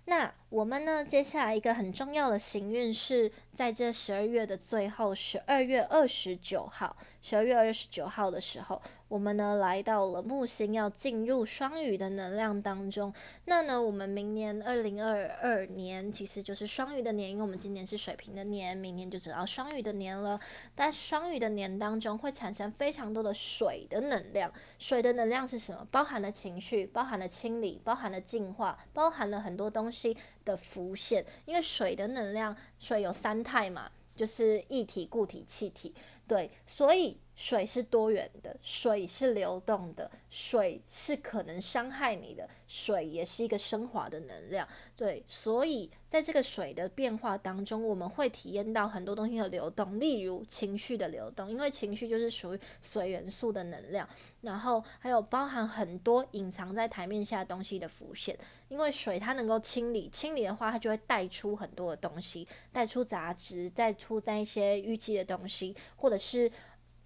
[0.10, 1.04] 那我们呢？
[1.04, 8.82] 接下来一个很重要的行运是在这十二月的最后，十二月二十九号，十二月二十九号的时候。
[9.10, 13.14] 我们呢来到了木星要进入双鱼的能量当中，
[13.46, 20.38] 那呢我们明年二零二二年其实就是双鱼的年，因为我们今年是水瓶的年，明年就知道双鱼的年了。
[20.76, 25.88] 但双鱼的年当中会产生非常多的水的能量，水的能量是什么？
[25.90, 31.26] 包含了情绪，包含了清理，包含了净化，包含了很多东西的浮现。
[31.46, 35.94] 因为水的能量，水有三态嘛，就是液体、固体、气体，
[36.26, 37.20] 对，所以。
[37.38, 44.68] 水是多元的，水是流动的，水是可能伤害你的，水也是一个升华的能量。
[44.96, 54.10] 对，所以在这个水的变化当中，我们会体验到很多东西的流动，例如情绪的流动，因为情绪就是属于水元素的能量。
[54.42, 58.36] 然后还有包含很多隐藏在台面下的东西的浮现，
[58.68, 66.52] 因为水它能够清理，清理的话它就会带出很多的东西，带出杂质，带出那一些淤积的东西，或者是。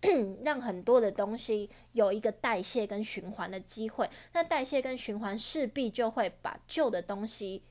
[0.43, 7.61] 让很多的东西有一个代谢跟循环的机会，那代谢跟循环势必就会把旧的东西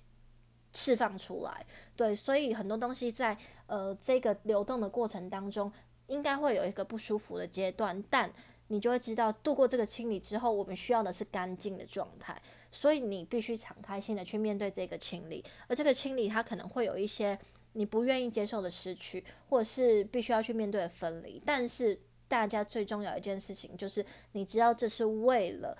[0.72, 1.66] 释放出来。
[1.96, 5.72] 对，所以很多东西在呃这个流动的过程当中，
[6.06, 8.32] 应该会有一个不舒服的阶段，但
[8.68, 12.40] 你就会知道，度过这个清理之后，我们需要的是干净的状态。
[12.70, 17.36] 所以你必须敞开心的去面对这个清理，而这个清理它可能会有一些
[17.72, 22.00] 你不愿意接受的失去，或者是必须要去面对的分离，但是。
[22.30, 25.76] 大家最重要一件事情就是，你知道这是为了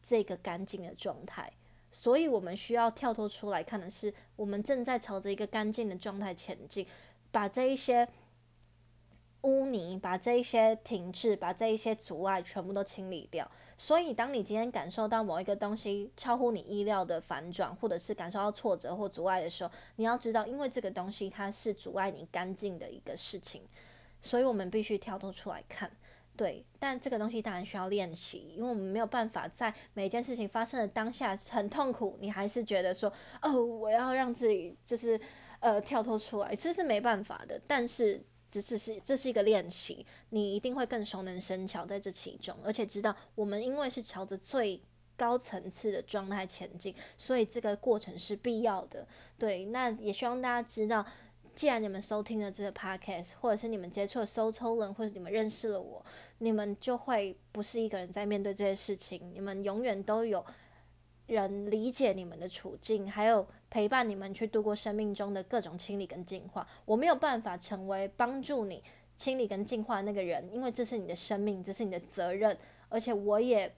[0.00, 1.52] 这个干净的状态，
[1.90, 6.86] 所以我们需要跳脱出来看的是，我们正在朝着一个干净的状态前进，
[7.32, 8.06] 把这一些
[9.40, 13.50] 污泥、把这一些停滞、把这一些阻碍全部都清理掉。
[13.76, 23.62] 所以，当你今天感受到某一个东西超乎你意料的反转，或者是感受到挫折或阻碍的时候，你要知道，因为这个东西它是阻碍你干净的一个事情。
[24.20, 25.90] 所以我们必须跳脱出来看，
[26.36, 35.20] 对，但这个东西当然需要练习，因为我们没有办法在每件事情发生的当下很痛苦，你还是觉得说，哦，我要让自己就是
[35.60, 37.60] 呃跳脱出来，这是没办法的。
[37.66, 44.82] 但是只是是这是一个练习，你一定会更熟能生巧在这其中，而且知道我们因为是朝着最
[45.16, 49.06] 高层次的状态前进，所以这个过程是必要的。
[49.38, 51.04] 对，那也希望大家知道。
[51.60, 56.02] 既然你们收听了这个 podcast，或者是你们接触了 s o t o 人，或者你们认识了我，
[56.38, 59.30] 你们就会不是一个人在面对这些事情。
[59.34, 60.42] 你们永远都有
[61.26, 66.66] 人理解你们的处境，还有陪伴你们去度过生命中的各种清理跟净化。
[66.86, 68.82] 我没有办法成为帮助你
[69.14, 72.56] 清理跟净化那个人，因为这是你的生命，这是你的责任，
[72.88, 73.70] 而且我也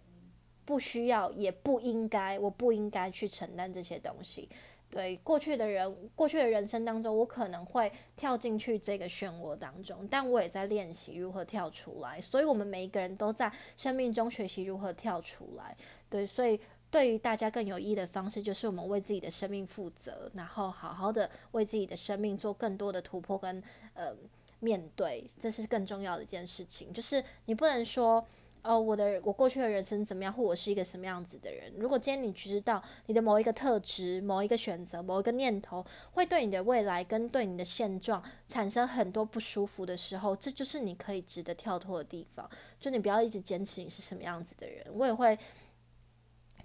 [0.64, 4.48] 不需要，也不应该，我不应该去承担这些东西。
[4.92, 12.20] 对过去的人，过去的人生当中，我可能会跳进去这个漩涡当中，但我也在练习如何跳出来。
[12.20, 15.74] 所以，我们每一个人都在生命中学习如何跳出来。
[16.10, 23.62] 对，所以对于大家更有意义的方式，就是我们为自己的生命负责，然后好好的为自己的生命做更多的突破跟
[23.94, 24.14] 呃
[24.60, 26.92] 面对，这是更重要的一件事情。
[26.92, 28.22] 就是你不能说。
[28.62, 31.72] 哦，我的我过去的人生怎么样，或我是一个什么样子的人？
[31.76, 42.48] 如果今天你知道你的某一个特质、某一个选择、某一个念头，会对你的未来跟对你的现状产生很多不舒服的时候，这就是你可以值得跳脱的地方。
[42.78, 44.86] 就你不要一直坚持你是什么样子的人。
[44.94, 45.36] 我也会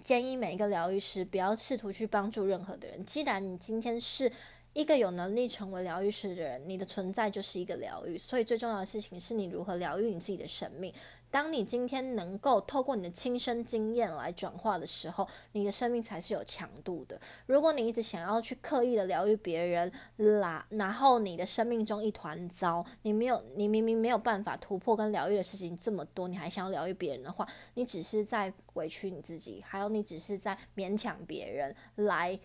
[0.00, 3.04] 建议每一个疗愈师不要试图去帮助任何的人。
[3.04, 4.30] 既然你今天是
[4.78, 8.16] 一个有能力成为疗愈师的人，你的存在就是一个疗愈。
[8.16, 10.94] 所以最重要的事情是你如何疗愈你自己的生命。
[11.32, 17.20] 当你今天能够透过你的亲身经验来转化的时候，你的生命才是有强度的。
[17.46, 32.38] 如果你一直想要去刻意的疗愈别人，啦，然后你的生命中一团糟，你没有，你明明没有办法突破跟疗愈的事情这么多，你还想要疗愈别人的话，你只是在委屈你自己，还有你只是在勉强别人来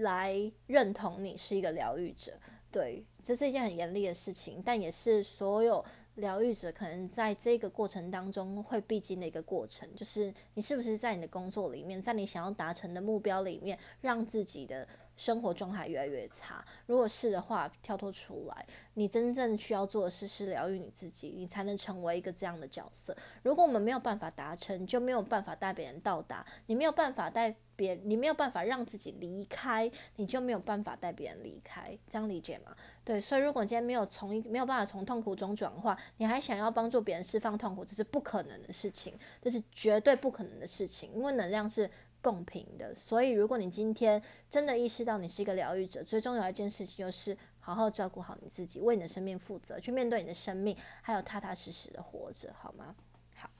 [0.00, 2.32] 来认同你是一个疗愈者。
[2.70, 5.84] 对，这是一件很严厉的事情，但也是所有。
[6.16, 14.86] 疗愈者可能在这个过程当中会必经的一个过程，就是你是不是在你的工作里面，在你想要达成的目标里面，让自己的
[15.20, 16.64] 生活状态越来越差？
[16.86, 23.14] 如果是的话，跳脱出来，你真正需要做的事是疗愈你自己，你才能成为一个这样的角色。
[23.42, 27.54] 如果我们没有办法达成，就没有办法带别人到达，你没有办法带。
[27.76, 32.76] 别，你没有办法让自己离开，你就没有办法带别人离开，这样理解吗？
[33.02, 41.90] 对，所以如果今天没有从没有办法从痛苦中转化，你还想要帮助别人释放痛苦，这是不可能的事情，这是绝对不可能的事情，因为能量是
[42.20, 42.94] 共频的。
[42.94, 52.94] 所以，如果你今天真的意识到你是一个疗愈者，最重要一件事情就是好好照顾好你自己，为你的生命负责，去面对你的生命，还有踏踏实实的活着，好吗？
[53.36, 53.50] 好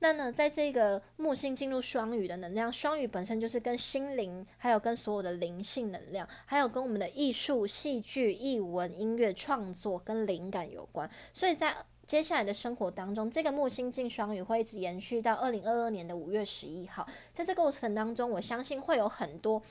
[0.00, 11.08] 那呢，在这个木星进入双鱼的能量，双鱼本身就是跟心灵，还有跟所有的灵性能量，还有跟我们的艺术、戏剧、艺文、音乐创作跟灵感有关。
[11.32, 11.74] 所以在
[12.06, 17.06] 接下来的生活当中，这个木星进双鱼会一直延续到二零二二年的五月十一号。
[17.32, 19.62] 在这个过程当中，我相信会有很多。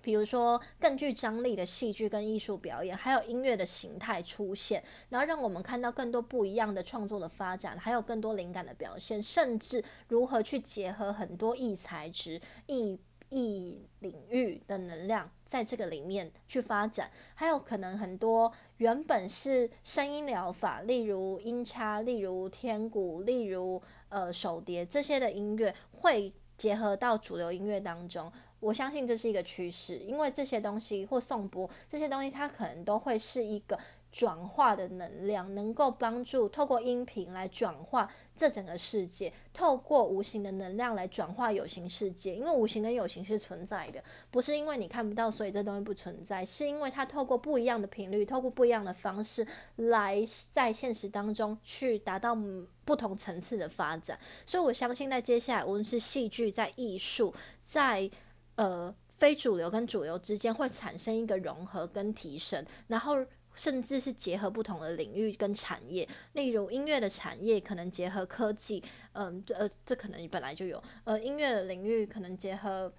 [0.00, 12.98] 比如说更具张力的戏剧跟艺术表演，还有音乐的形态出现，然后让我们看到更多不一样的创作的发展，还有更多灵感的表现，甚至如何去结合很多异材质、异
[13.32, 23.80] 异领域的能量在这个里面去发展，还有可能很多原本是声音疗法，例如音叉，例如天鼓，例如
[24.10, 28.30] 呃手碟这些的音乐，会结合到主流音乐当中。
[28.60, 33.78] 我相信这是一个趋势，因为这些东西或颂钵这些东西，它可能都会是一个
[34.12, 42.36] 转化的能量，能够帮助透过音频来转化这整个世界，透过无形的能量来转化有形世界。
[42.36, 49.46] 因为无形跟有形是存在的，不是因为你看不到，所以这东西不存在，是因为它透过不一样的频率，透过不一样的方式
[49.76, 52.36] 来在现实当中去达到
[52.84, 54.18] 不同层次的发展。
[54.44, 58.10] 所以我相信，在接下来，无论是戏剧、在艺术、在
[58.56, 63.16] 呃，非主流跟主流之间会产生一个融合跟提升，然后
[63.54, 68.82] 甚至是结合不同的领域跟产业，例如音乐的产业可能结合科技，
[69.12, 72.92] 嗯，这呃这可能本来就有，呃，音乐的领域可能结合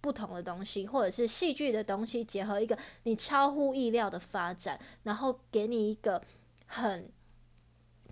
[0.00, 6.22] 不同的东西，或者是戏剧的东西结合一个你超乎意料的发展，然后给你一个
[6.66, 7.10] 很。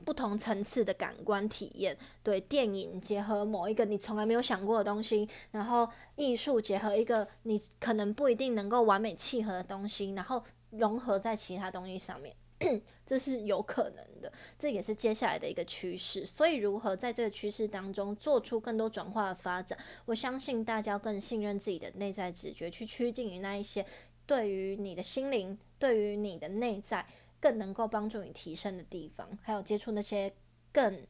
[0.05, 10.41] 不同层次的感官体验，对电影结合某一个你从来没有想过的东西，然后艺术结合一个你可能不一定能够完美契合的东西，然后
[10.79, 12.35] 融合在其他东西上面，
[13.05, 16.25] 这是有可能的，这也是接下来的一个趋势。
[16.25, 23.85] 所以，如何在这个趋势当中做出更多转化的发展，我相信大家更信任自己的内在直觉，去趋近于那一些
[24.27, 27.07] 对于你的心灵，对于你的内在。
[27.39, 30.33] 更能够帮助你提升的地方，还有接触那些
[30.73, 31.07] 更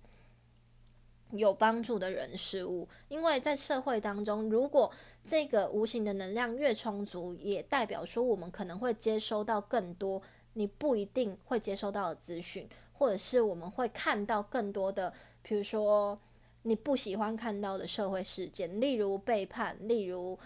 [1.32, 2.88] 有帮助的人事物。
[3.08, 4.90] 因为在社会当中，如果
[5.22, 10.22] 这个无形的能量越充足，也代表说我们可能会接收到更多
[10.54, 15.12] 你不一定会接收到的资讯，或者是我们会看到更多的，
[15.42, 16.18] 比如说
[16.62, 20.38] 你不喜欢看到的社会事件，例如背叛，例如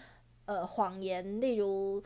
[0.45, 2.03] 呃谎言，例如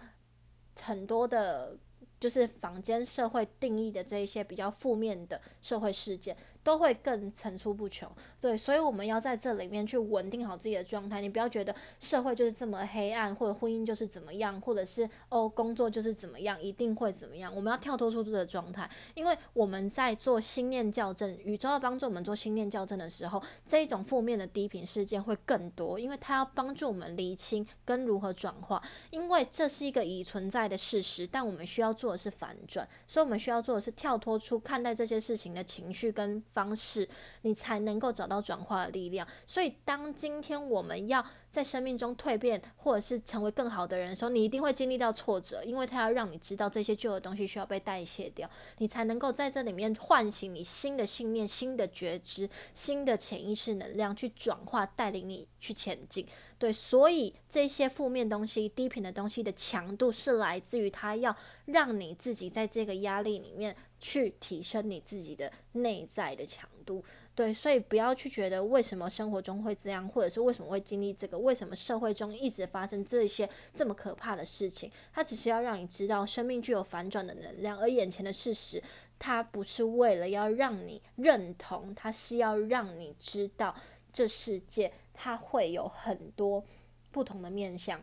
[0.82, 1.78] 很多的。
[2.18, 6.36] 就是坊间社会定义的这一些比较负面的社会事件。
[6.66, 8.12] 都会更层出不穷，
[8.42, 11.22] 对，所以我们要在这里面去稳定好自己的状态。
[11.22, 17.56] 你不要觉得社会就是这么黑暗，或者婚姻就是怎么样，或者是哦工作就是怎么样，一定会怎么样。
[17.56, 28.82] 我们要跳脱出这个状态，因为我们在做心念校正，宇宙要帮助我们做心念校正的时候，这一种负面的低频事件会更多，因为它要帮助我们厘清跟如何转化。
[29.12, 36.44] 因为这是一个已存在的事实，但我们需要做的是反转，所以我们需要做的是跳脱出看待这些事情的情绪跟。
[36.56, 37.08] 方式，
[37.42, 39.28] 你才能够找到转化的力量。
[39.46, 56.26] 所以，当今天我们要在生命中蜕变，或者是成为更好的人的时候，你一定会经历到挫折，因为他要让你知道这些旧的东西需要被代谢掉，你才能够在这里面唤醒你新的信念、新的觉知、新的潜意识能量，去转化，带领你去前进。
[56.66, 61.36] 对，所以这些负面东西、低频的东西的强度，是来自于它要
[61.66, 63.76] 让你自己在这个压力里面。
[63.98, 67.04] 去提升你自己的内在的强度，
[67.34, 78.84] 对，所以不要去觉得为什么生活中会这样，或者是为什么会经历这个，为什么社会中一直发生这些这么可怕的事情，它只是要让你知道生命具有反转的能量，而眼前的事实，
[79.18, 83.74] 它不是为了要让你认同，它是要让你知道
[84.16, 86.64] 这世界它会有很多
[87.12, 88.02] 不同的面相。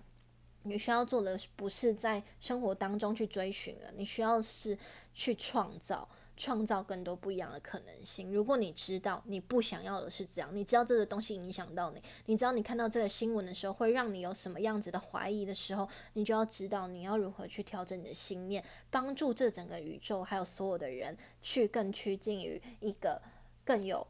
[0.65, 4.79] 你需要做的不是在生活当中去追寻了，你需要是
[5.15, 6.07] 去创造，
[6.37, 8.31] 创造更多不一样的可能性。
[8.31, 23.21] 如果你知道你不想要的是这样，你知道这个东西影响到你，你知道你看到这个新闻的时候会让你有什么样子的怀疑的时候，你就要知道你要如何去调整你的心念，帮助这整个宇宙还有所有的人去更趋近于一个
[23.65, 24.07] 更有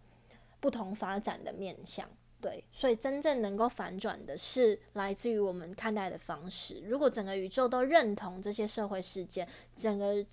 [0.63, 2.09] 不同发展的面向。
[2.41, 6.81] 对，所以真正能够反转的是来自于我们看待的方式。
[6.85, 9.47] 如果整个宇宙都认同这些社会事件，
[9.77, 10.25] 整个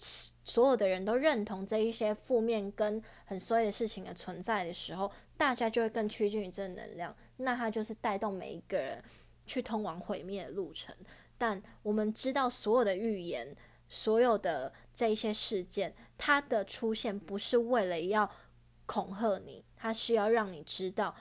[0.43, 7.15] 所有的人都认同这一些负面跟很衰的事情的存在的时候，大家就会更趋近于正能量。
[7.37, 9.03] 那它就是带动每一个人
[9.45, 10.95] 去通往毁灭的路程。
[11.37, 13.55] 但我们知道，所有的预言，
[13.87, 18.27] 所有的这一些事件，它的出现不是为了要
[18.87, 21.15] 恐吓你，它是要让你知道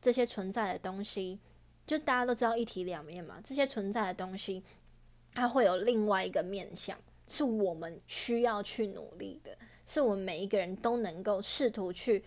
[0.00, 1.38] 这些存在的东西。
[1.86, 4.64] 就大家都知道一体两面嘛，这些存在的东西，
[5.34, 9.56] 它会有另外一个面向，是我们需要去努力的，
[9.86, 12.24] 是我们每一个人都能够试图去。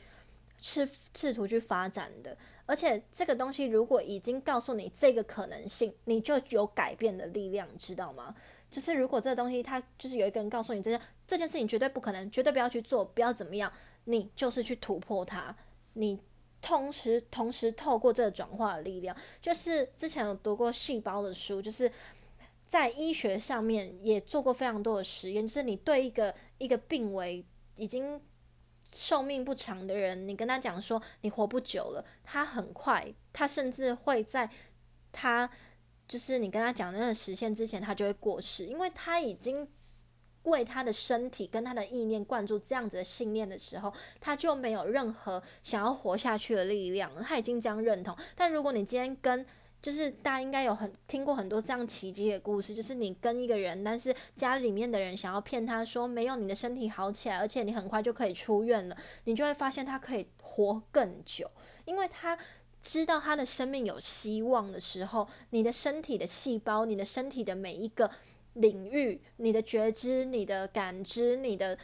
[0.60, 2.36] 是试图去发展的，
[2.66, 8.36] 而且这个东西如果已经告诉你这个可能性，你就有改变的力量，知道吗？
[8.68, 13.72] 就是如果这个东西它就是有一个人告诉你这件这件事情绝对不可能，绝对不要去做，不要怎么样，
[14.08, 15.56] 你就是去突破它。
[15.94, 16.20] 你
[16.62, 21.92] 同时同时透过这个转化的力量，就是之前有读过细胞的书，就是
[22.66, 27.46] 在医学上面也做过非常多的实验，就是你对一个一个病危
[27.76, 28.20] 已经。
[28.94, 34.50] 寿命不长的人，你跟他讲说你活不久了，他很快，他甚至会在
[35.12, 35.48] 他
[36.08, 39.68] 就是你跟他讲那个实现之前，他就会过世，因为他已经
[40.48, 48.16] 为他的身体跟他的意念灌注这样子的信念的时候，他就没有任何想要活下去的力量，他已经将认同。
[48.36, 49.46] 但如果你今天跟
[49.80, 61.50] 就是大家应该有很听过很多这样奇迹的故事，就是你跟一个人，但是家里面的人想要骗他说没有你的身体好起来，而且你很快就可以出院了，你就会发现他可以活更久，
[61.86, 62.38] 因为他
[62.82, 68.10] 知道他的生命有希望的时候，你的身体的细胞，你的身体的每一个
[68.58, 71.78] 领域，你的觉知、你的感知、你的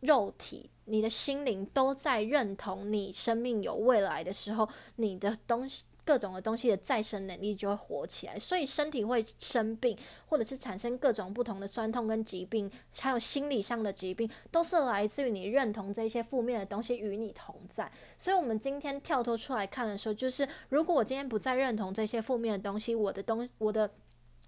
[0.00, 5.84] 肉体、你的心灵都在认同你生命有未来的时候，你的东西。
[6.08, 17.92] 各种的东西的再生能力就会活起来，所以身体会生病，或者是产生各种不同的酸痛跟疾病，还有心理上的疾病，都是来自于你认同这些负面的东西与你同在。
[18.16, 23.90] 所以，我们今天跳脱出来看的时候，就是如果我今天不再认同这些负面的东西，我的东，我的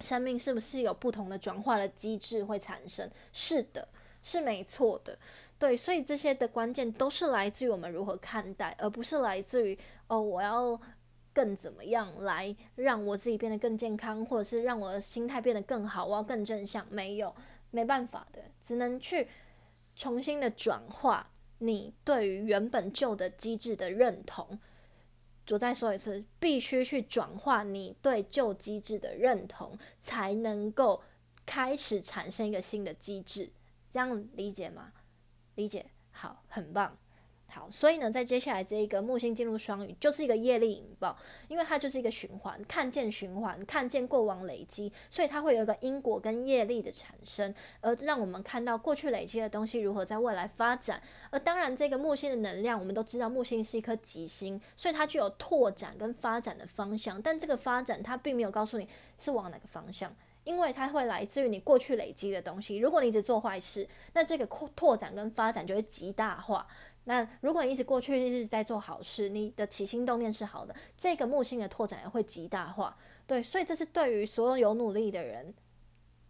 [0.00, 3.10] 生命是不是有不同的转化的机制会产生？
[3.32, 3.88] 是的，
[4.22, 5.18] 是没错的。
[5.58, 9.78] 对，所以这些的关键都是来自于我们如何看待，而不是来自于
[10.08, 10.80] 哦，我要。
[11.32, 16.04] 更怎么样来让我自己变得更健康，或者是让我的心态变得更好？
[16.04, 17.32] 我要更正向，没有，
[17.70, 19.28] 没办法的，只能去
[19.94, 24.58] 重新的转化你对于原本旧的机制的认同。
[25.54, 31.02] 我再说一次，必须去转化你对旧机制的认同，才能够
[31.44, 33.50] 开始产生一个新的机制。
[33.90, 34.92] 这样理解吗？
[35.56, 36.96] 理解，好，很棒。
[37.50, 41.16] 好，所以呢，在接下来这一个木星进入双鱼，就是一个业力引爆，
[41.48, 51.02] 因为它就是一个循环，看见循环，看见过往累积，所以它会有一个因果跟业力的产生，而让我们看到过去累积的东西如何在未来发展。
[51.30, 58.88] 而当然，这个木星的能量，我们都知道木星是一颗吉星，所以它具有拓展跟发展的方向，但这个发展它并没有告诉你
[59.18, 62.76] 是往哪个方向，因为它会来自于你过去累积的东西。
[62.76, 66.66] 如果你一直做坏事，那这个扩拓展跟发展就会极大化。
[67.10, 72.96] 那如果你一直过去一直在做好事，你的起心动念是好的，这个木星的拓展也会极大化。
[73.26, 75.52] 对，所以这是对于所有有努力的人，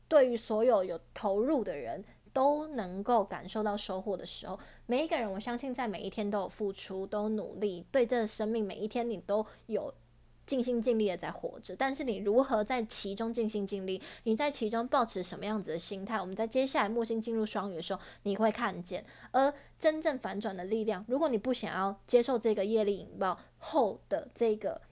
[0.08, 2.02] 对于所有有投入的人
[2.32, 4.58] 都能够感受到收获的时候。
[4.86, 9.92] 每一个人，我相信在每一天都有付出，都努力，对这生命每一天你都有。
[10.50, 14.02] 尽心尽力的在活着，但是你如何在其中尽心尽力？
[14.24, 16.20] 你在其中保持什么样子的心态？
[16.20, 19.04] 我们在接下来木星进入双鱼的时候，你会看见。
[19.30, 24.82] 而真正反转的力量，如果你不想要接受这个业力引爆后的这个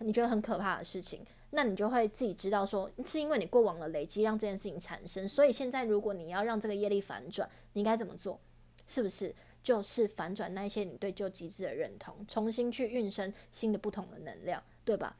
[0.00, 5.28] 你觉得很可怕的事情，那你就会自己知道说，是因为你过往的累积让这件事情产生。
[5.28, 8.40] 所以现在如果你要让这个业力反转，你该怎么做？
[8.88, 9.32] 是不是
[9.62, 14.60] 就是反转那些你对旧机制的认同，重新去运生新的不同的能量？
[14.86, 15.16] 对吧？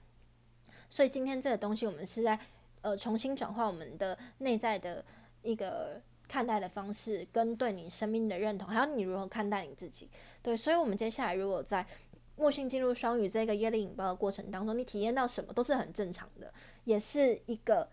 [0.88, 2.38] 所以今天这个东西，我们是在
[2.80, 5.04] 呃重新转化我们的内在的
[5.42, 10.08] 一个看待的方式，跟对你生命的认同，还有你如何看待你自己。
[10.40, 11.84] 对，所以，我们接下来如果在
[12.36, 16.54] 木星进入双鱼这个业力引爆的过程当中，你体验到什么都是很正常的，
[16.84, 17.88] 也是一个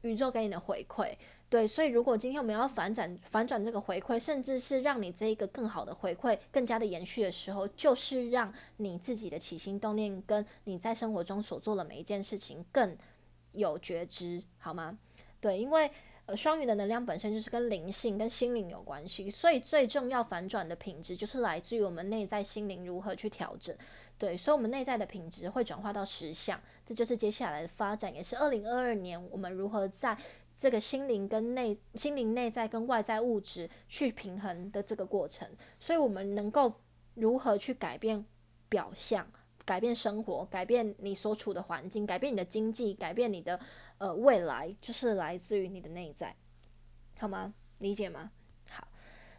[0.00, 1.14] 宇宙给你的回馈。
[1.48, 12.96] 对，所以如果今天我们要反转反转这个回馈，甚至是让你这一个更好的回馈更加的延续的时候，就是让你自己的起心动念跟你在生活中所做的每一件事情更
[13.52, 14.98] 有觉知，好吗？
[15.40, 15.88] 对，因为
[16.26, 23.74] 呃双鱼的能量本身就是跟灵性跟心灵有关系，所以最重要反转的品质就是来自于我们内在心灵如何去调整。
[24.18, 30.18] 对，所以我们内在的品质会转化到实相，这就是接下来的发展，也是二零二二年我们如何在。
[30.56, 35.46] 这个心灵跟内心灵内在跟外在物质去平衡的这个过程，
[35.78, 36.80] 所以我们能够
[37.14, 38.24] 如何去改变
[38.68, 39.30] 表象，
[39.66, 43.60] 改变生活，改变你所处的环境，改变你的经济，改变你的
[43.98, 46.34] 呃未来，就是来自于你的内在，
[47.18, 47.52] 好吗？
[47.78, 48.30] 理解吗？
[48.70, 48.88] 好，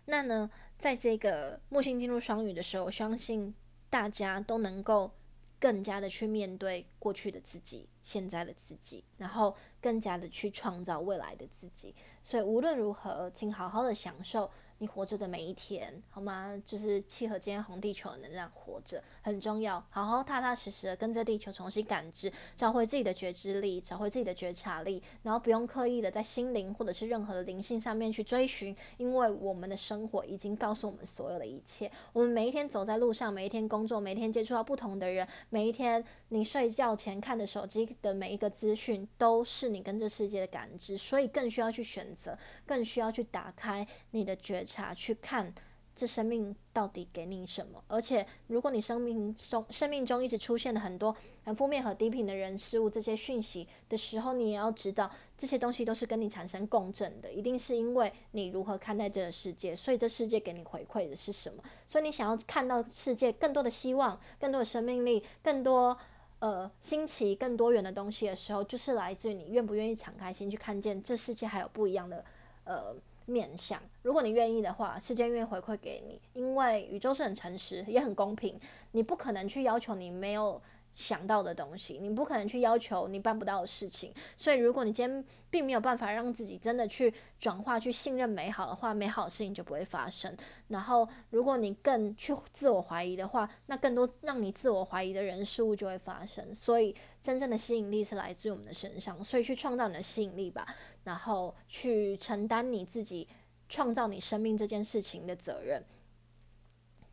[0.05, 3.55] 那呢，在这个木星进入双鱼的时候，我相信
[3.89, 5.11] 大家都能够
[5.59, 11.95] 更加的去面对过去的自己、现在的自己，然后更加的去创造未来的自己。
[12.21, 14.49] 所以无论如何，请好好的享受。
[14.79, 16.53] 你活着的每一天，好吗？
[16.63, 19.83] 就是契合今天红地球的能量，活着很重要。
[19.89, 31.91] 好好踏踏实实的跟着地球重新感知，找回自己的觉知力，找回自己的觉察力，然后不用刻意的在心灵或者是任何的灵性上面去追寻，因为我们的生活已经告诉我们所有的一切。
[32.13, 44.66] 我们每一天走在路上，每一天工作，每一天接触到不同的人，每一天你睡觉前看的手机的每一个资讯，都是你跟这世界的感知，所以更需要去选择，更需要去打开你的觉。
[44.67, 45.51] 查去看
[45.95, 61.63] 这生命到底给你什么，而且如果你生命中生命中一直出现了很多很负面和低频的人事物这些讯息的时候，你也要知道这些东西都是跟你产生共振的，一定是因为你如何看待这个世界，所以这世界给你回馈的是什么？
[61.87, 65.97] 所以你想要看到世界更多的希望、更多的生命力、更多
[66.37, 72.23] 呃新奇、更多元的东西的时候，就是来自于你愿不愿意敞开心去看见这世界还有不一样的
[72.65, 72.95] 呃。
[73.27, 78.59] 面向，如果你愿意的话，世界愿意回馈给你，因为宇宙是很诚实，也很公平。
[78.93, 80.61] 你不可能去要求你没有
[80.93, 84.13] 想到的东西，你不可能去要求你办不到的事情。
[84.37, 90.35] 所以，如果你今天并没有办法让自己真的去转化、去信任美好的话，美好的事情就不会发生。
[90.69, 96.55] 然后，如果你更去自我怀疑的话，那更多让你自我怀疑的人事物就会发生。
[96.55, 100.65] 所以，真正的吸引力是来自于我们的身上，所以去创造你的吸引力吧。
[101.07, 103.25] 然后去承担你自己
[103.69, 105.81] 创造你生命这件事情的责任，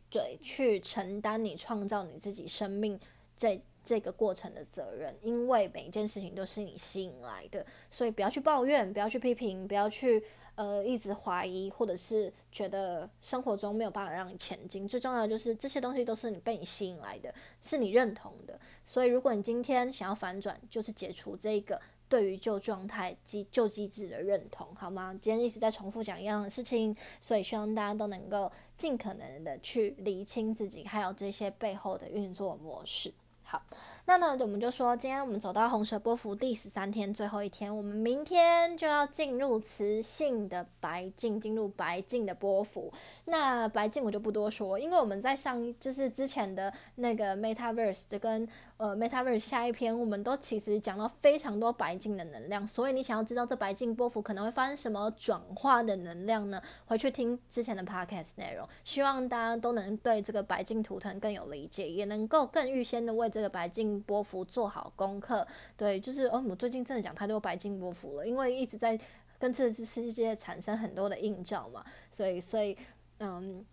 [0.09, 2.99] 对，去承担你创造你自己生命
[3.37, 10.21] 这这个过程的责任，因为每一件事情都是你吸引来的，所以不要去抱怨，不要去批评，不要去
[10.55, 14.85] 呃一直怀疑，或者是觉得生活中没有办法让你前进。
[14.85, 18.59] 最重要的就是这些东西都是你被你吸引来的，是你认同的。
[18.83, 21.79] 所以如果你今天想要反转，就是解除这个。
[22.07, 25.15] 对于旧状态机旧机制的认同，好吗？
[25.19, 33.13] 今天一直在重复讲一样的事情，所以希望大家都能够尽可能的去理清自己，还有这些背后的运作模式。
[33.47, 33.61] 好，
[34.05, 42.91] 那呢，我们就说，今天我们走到红蛇波幅第十三天，最后一天，我们明天就要进入雌性的白镜，进入白镜的波幅。
[43.25, 48.47] 那白镜我就不多说，因为我们在上就是之前的那个 Metaverse 就跟。
[48.77, 56.61] 呃，Metaverse 下一篇，我们都其实讲到非常多白金的能量，所以你想要知道这白金波幅可能会发生什么转化的能量呢？
[56.85, 65.47] 回去听之前的 Podcast 内容，希望大家都能对这个白金图腾更有理解，也能够更预先的为这个白金波幅做好功课。
[65.77, 68.99] 对，就是哦，我最近真的讲太多白金波幅了，因为一直在
[69.39, 72.77] 跟这次世界产生很多的映照嘛，所以，所以，
[73.19, 73.65] 嗯，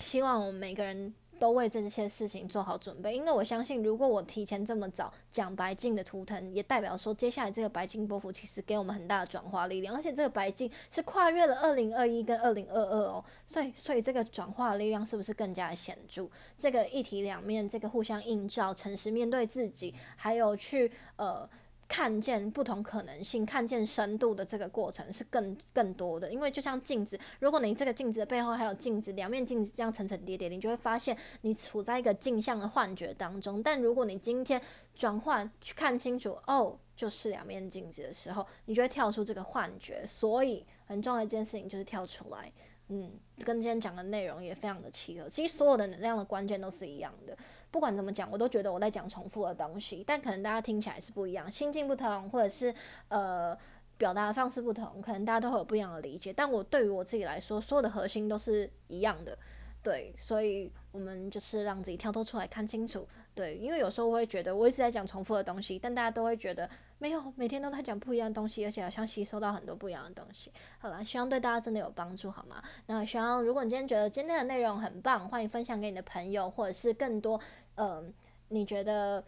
[0.00, 1.14] 希望我们每个人。
[1.38, 16.28] 都为这些事情做好准备，因为我相信，如果我提前这么早讲白镜的图腾，也代表说接下来这个白金波幅其实给我们很大的转化力量，而且这个白镜是跨越了二零二一跟二零二二哦，所以所以这个转化力量是不是更加显著？
[16.56, 21.48] 这个一体两面，这个互相映照，诚实面对自己，还有去呃。
[21.88, 26.30] 看见不同可能性，看见深度的这个过程是更更多的。
[26.30, 33.62] 因为就像镜子，如果你这个镜子的背后还有镜子，两面镜子这样层层叠叠，你就会发现你处在一个镜像的幻觉当中。
[33.62, 34.60] 但如果你今天
[34.94, 40.06] 转换去看清楚，哦，就是两面镜子的时候，你就会跳出这个幻觉。
[40.06, 42.52] 所以很重要一件事情就是跳出来，
[42.90, 43.12] 嗯，
[43.44, 45.28] 跟今天讲的内容也非常的契合。
[45.28, 47.36] 其实所有的能量的关键都是一样的。
[47.70, 52.74] 不管怎么讲，我都觉得我在讲重复的东西，但可能大家听起来是不一样，心境不同，或者是
[53.08, 53.54] 呃
[53.98, 56.32] 表达的方式不同，可能大家都会有不一样的理解。
[56.32, 59.36] 但我对于我自己来说，所有的核心都是一样的，
[59.82, 66.68] 对，所以我们就是让自己跳脱出来看清楚，对，因为有时候我会觉得我一直在讲重复的东西，但大家都会觉得。
[67.00, 70.50] 没有，每天都在讲不一样的东西，而且好像吸收到很多不一样的东西。
[70.78, 72.60] 好了，希望对大家真的有帮助，好吗？
[72.86, 77.40] 那希望如果你今天觉得今天的内容很棒，欢迎分享给你的朋友，或者是更多，
[77.76, 78.12] 嗯，
[78.48, 79.22] 你觉得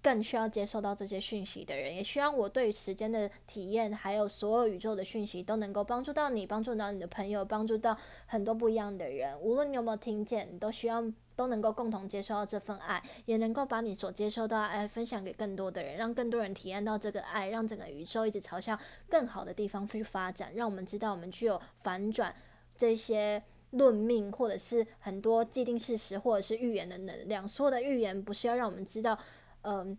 [0.00, 1.92] 更需要接受到这些讯息的人。
[1.92, 7.96] 也希望我对时间的体验，还有所有宇宙的讯息，都能够帮助到你，帮助到你的朋友，帮助到
[8.26, 9.36] 很多不一样的人。
[9.40, 11.12] 无论你有没有听见，你都希望。
[11.38, 18.76] 都能够共同接受到这份爱，也能够把你所接受到爱分享给更多的人，让更多人体验到这个爱，让整个宇宙一直朝向
[19.08, 20.52] 更好的地方去发展。
[20.56, 22.34] 让我们知道，我们具有反转
[22.76, 27.46] 这些论命，或者是很多既定事实，或者是预言的能量。
[27.46, 29.16] 所有的预言不是要让我们知道，
[29.62, 29.96] 嗯，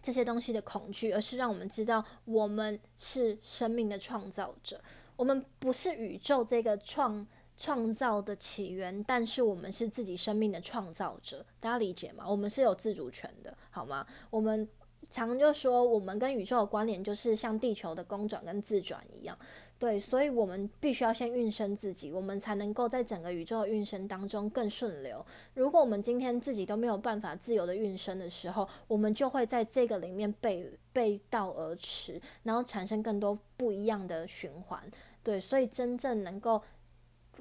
[0.00, 4.80] 这些东西的恐惧，而是让我们知道我们是生命的创造者。
[5.16, 7.26] 我们不是宇宙这个创
[7.62, 11.46] 创造的起源，但是我们是自己生命的创造者。
[11.60, 12.24] 大家理解吗？
[12.28, 14.04] 我们是有自主权的，好吗？
[14.30, 14.68] 我们。
[15.10, 19.36] 常就说，我们跟宇宙的关联就是像地球的公转跟自转一样，
[19.78, 25.22] 对，所以我们必须要先运生自己，我们才能够在整个宇宙的运生当中更顺流。
[25.54, 34.80] 如果我们今天自己都没有办法自由的运生的时候，我们就会在这个里面背背道而驰，然后产生更多不一样的循环。
[35.22, 36.62] 对，所以真正能够。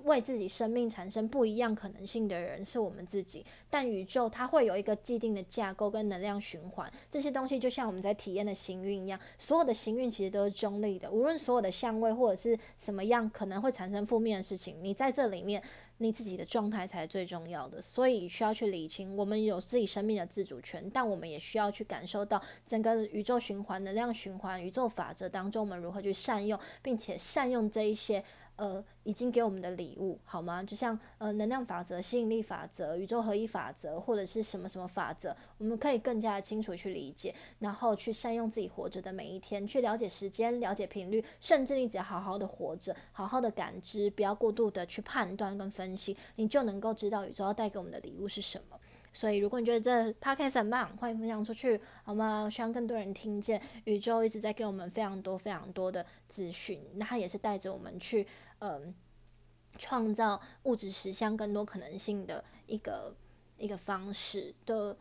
[0.04, 15.62] 为自己生命产生不一样可能性的人是我们自己，但宇宙它会有一个既定的架构跟能量循环，这些东西就像我们在体验的行运一样，所有的行运其实都是中立的，无论所有的相位或者是什么样可能会产生负面的事情，你在这里面
[15.98, 28.24] 你自己的状态才是最重要的，所以需要去理清，我们有自己生命的自主权，但我们也需要去感受到整个宇宙循环、能量循环、宇宙法则当中，我们如何去善用，并且善用这一些。
[28.62, 30.62] 呃，已经给我们的礼物，好吗？
[30.62, 48.78] 就像呃，能量法则、吸引力法则、宇宙合一法则，或者是什么什么法则，我们可以更加清楚去理解，然后去善用自己活着的每一天，去了解时间、了解频率，甚至你只要好好的活着，好好的感知，不要过度的去判断跟分析，你就能够知道宇宙要带给我们的礼物是什么。
[49.14, 52.48] 所以，如果你觉得这 podcast 很棒，欢迎分享出去，好吗？
[52.50, 58.26] 希望更多人听见宇宙一直在给我们非常多、非常多的资讯，那它也是带着我们去，
[58.62, 58.96] 嗯，
[59.78, 63.14] 创造物质实相更多可能性的一个
[63.60, 64.98] 一个方式的。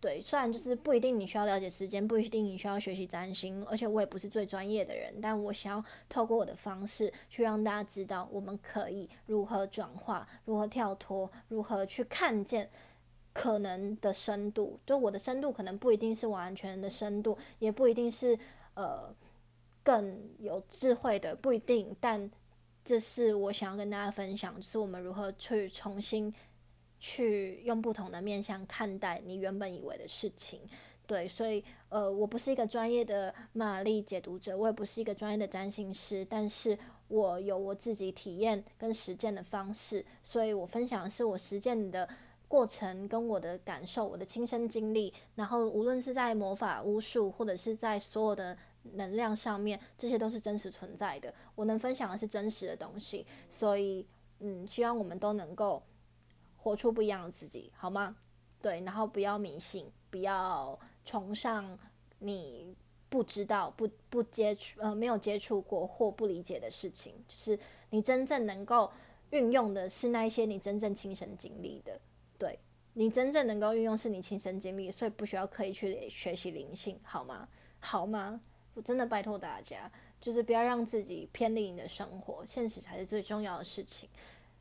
[0.00, 12.68] 对，虽然就是不一定你需要了解时间，不一定你需要学习占星，而且我也不是最专业的人，但我想要透过我的方式去让大家知道，我们可以如何转化，如何跳脱，如何去看见。
[13.34, 18.38] 可能的深度，就我的深度可能不一定是完全的深度，也不一定是
[18.74, 19.08] 呃
[19.82, 21.96] 更有智慧的，不一定。
[21.98, 22.30] 但
[22.84, 26.32] 这是我想要跟大家分享，就是我们如何去重新
[26.98, 30.60] 去用不同的面向看待你原本以为的事情。
[31.06, 36.78] 对，所以呃，我不是一个专业的玛丽解读者，我也不是一个专业的占星师，但是
[37.08, 42.08] 我有我自己体验跟实践的方式，所以我分享的是我实践的。
[42.48, 48.54] 过程跟我的感受，我的亲身经历，然后无论是在魔法巫术，或者是在所有的
[48.94, 51.32] 能量上面，这些都是真实存在的。
[51.54, 54.06] 我能分享的是真实的东西，所以
[54.40, 55.82] 嗯，希望我们都能够
[56.56, 58.16] 活出不一样的自己，好吗？
[58.60, 61.78] 对，然后不要迷信，不要崇尚
[62.18, 62.76] 你
[63.08, 67.58] 不知道、不不接触呃没有接触过或不理解的事情，就是
[67.90, 68.90] 你真正能够
[69.30, 72.00] 运用的是那一些你真正亲身经历的。
[72.38, 72.58] 对
[72.94, 77.48] 你真正能够运用是你亲身经历，所以不需要刻意去学习灵性，好吗？
[77.80, 78.40] 好吗？
[78.74, 84.08] 我真的拜托大家，就是不要让自己偏离你的生活，现实才是最重要的事情。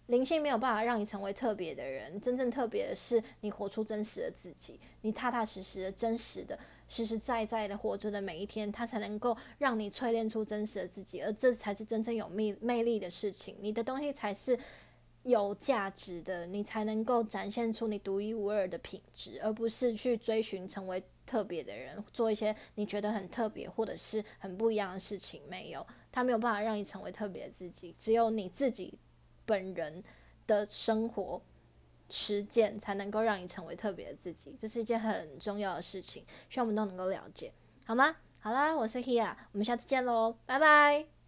[0.07, 6.57] 灵性没有办法让你成为特别的人，真正特别的是你活出真实的自己，你踏踏实实的、真实的、
[6.89, 13.55] 实实在在的活着的每一天，它才能够让你淬炼出真实的自己，而这才是真正有魅魅力的事情。
[13.61, 14.57] 你的东西才是。
[15.23, 25.41] 有价值的，你才能够展现出你独一无二的品质，而不是去追寻成为特别的人，做一些你觉得很特别或者是很不一样的事情。
[25.47, 28.99] 没有，他没有办法让你成为特别的自己，只有你自己
[29.45, 30.03] 本人
[30.45, 31.41] 的生活
[32.09, 34.53] 实践才能够让你成为特别的自己。
[34.59, 37.53] 这是一件很重要的事情，希望我们都能够了解，
[37.85, 38.17] 好吗？
[38.41, 41.20] 好啦，我是 Hea，我们下次见喽，拜拜。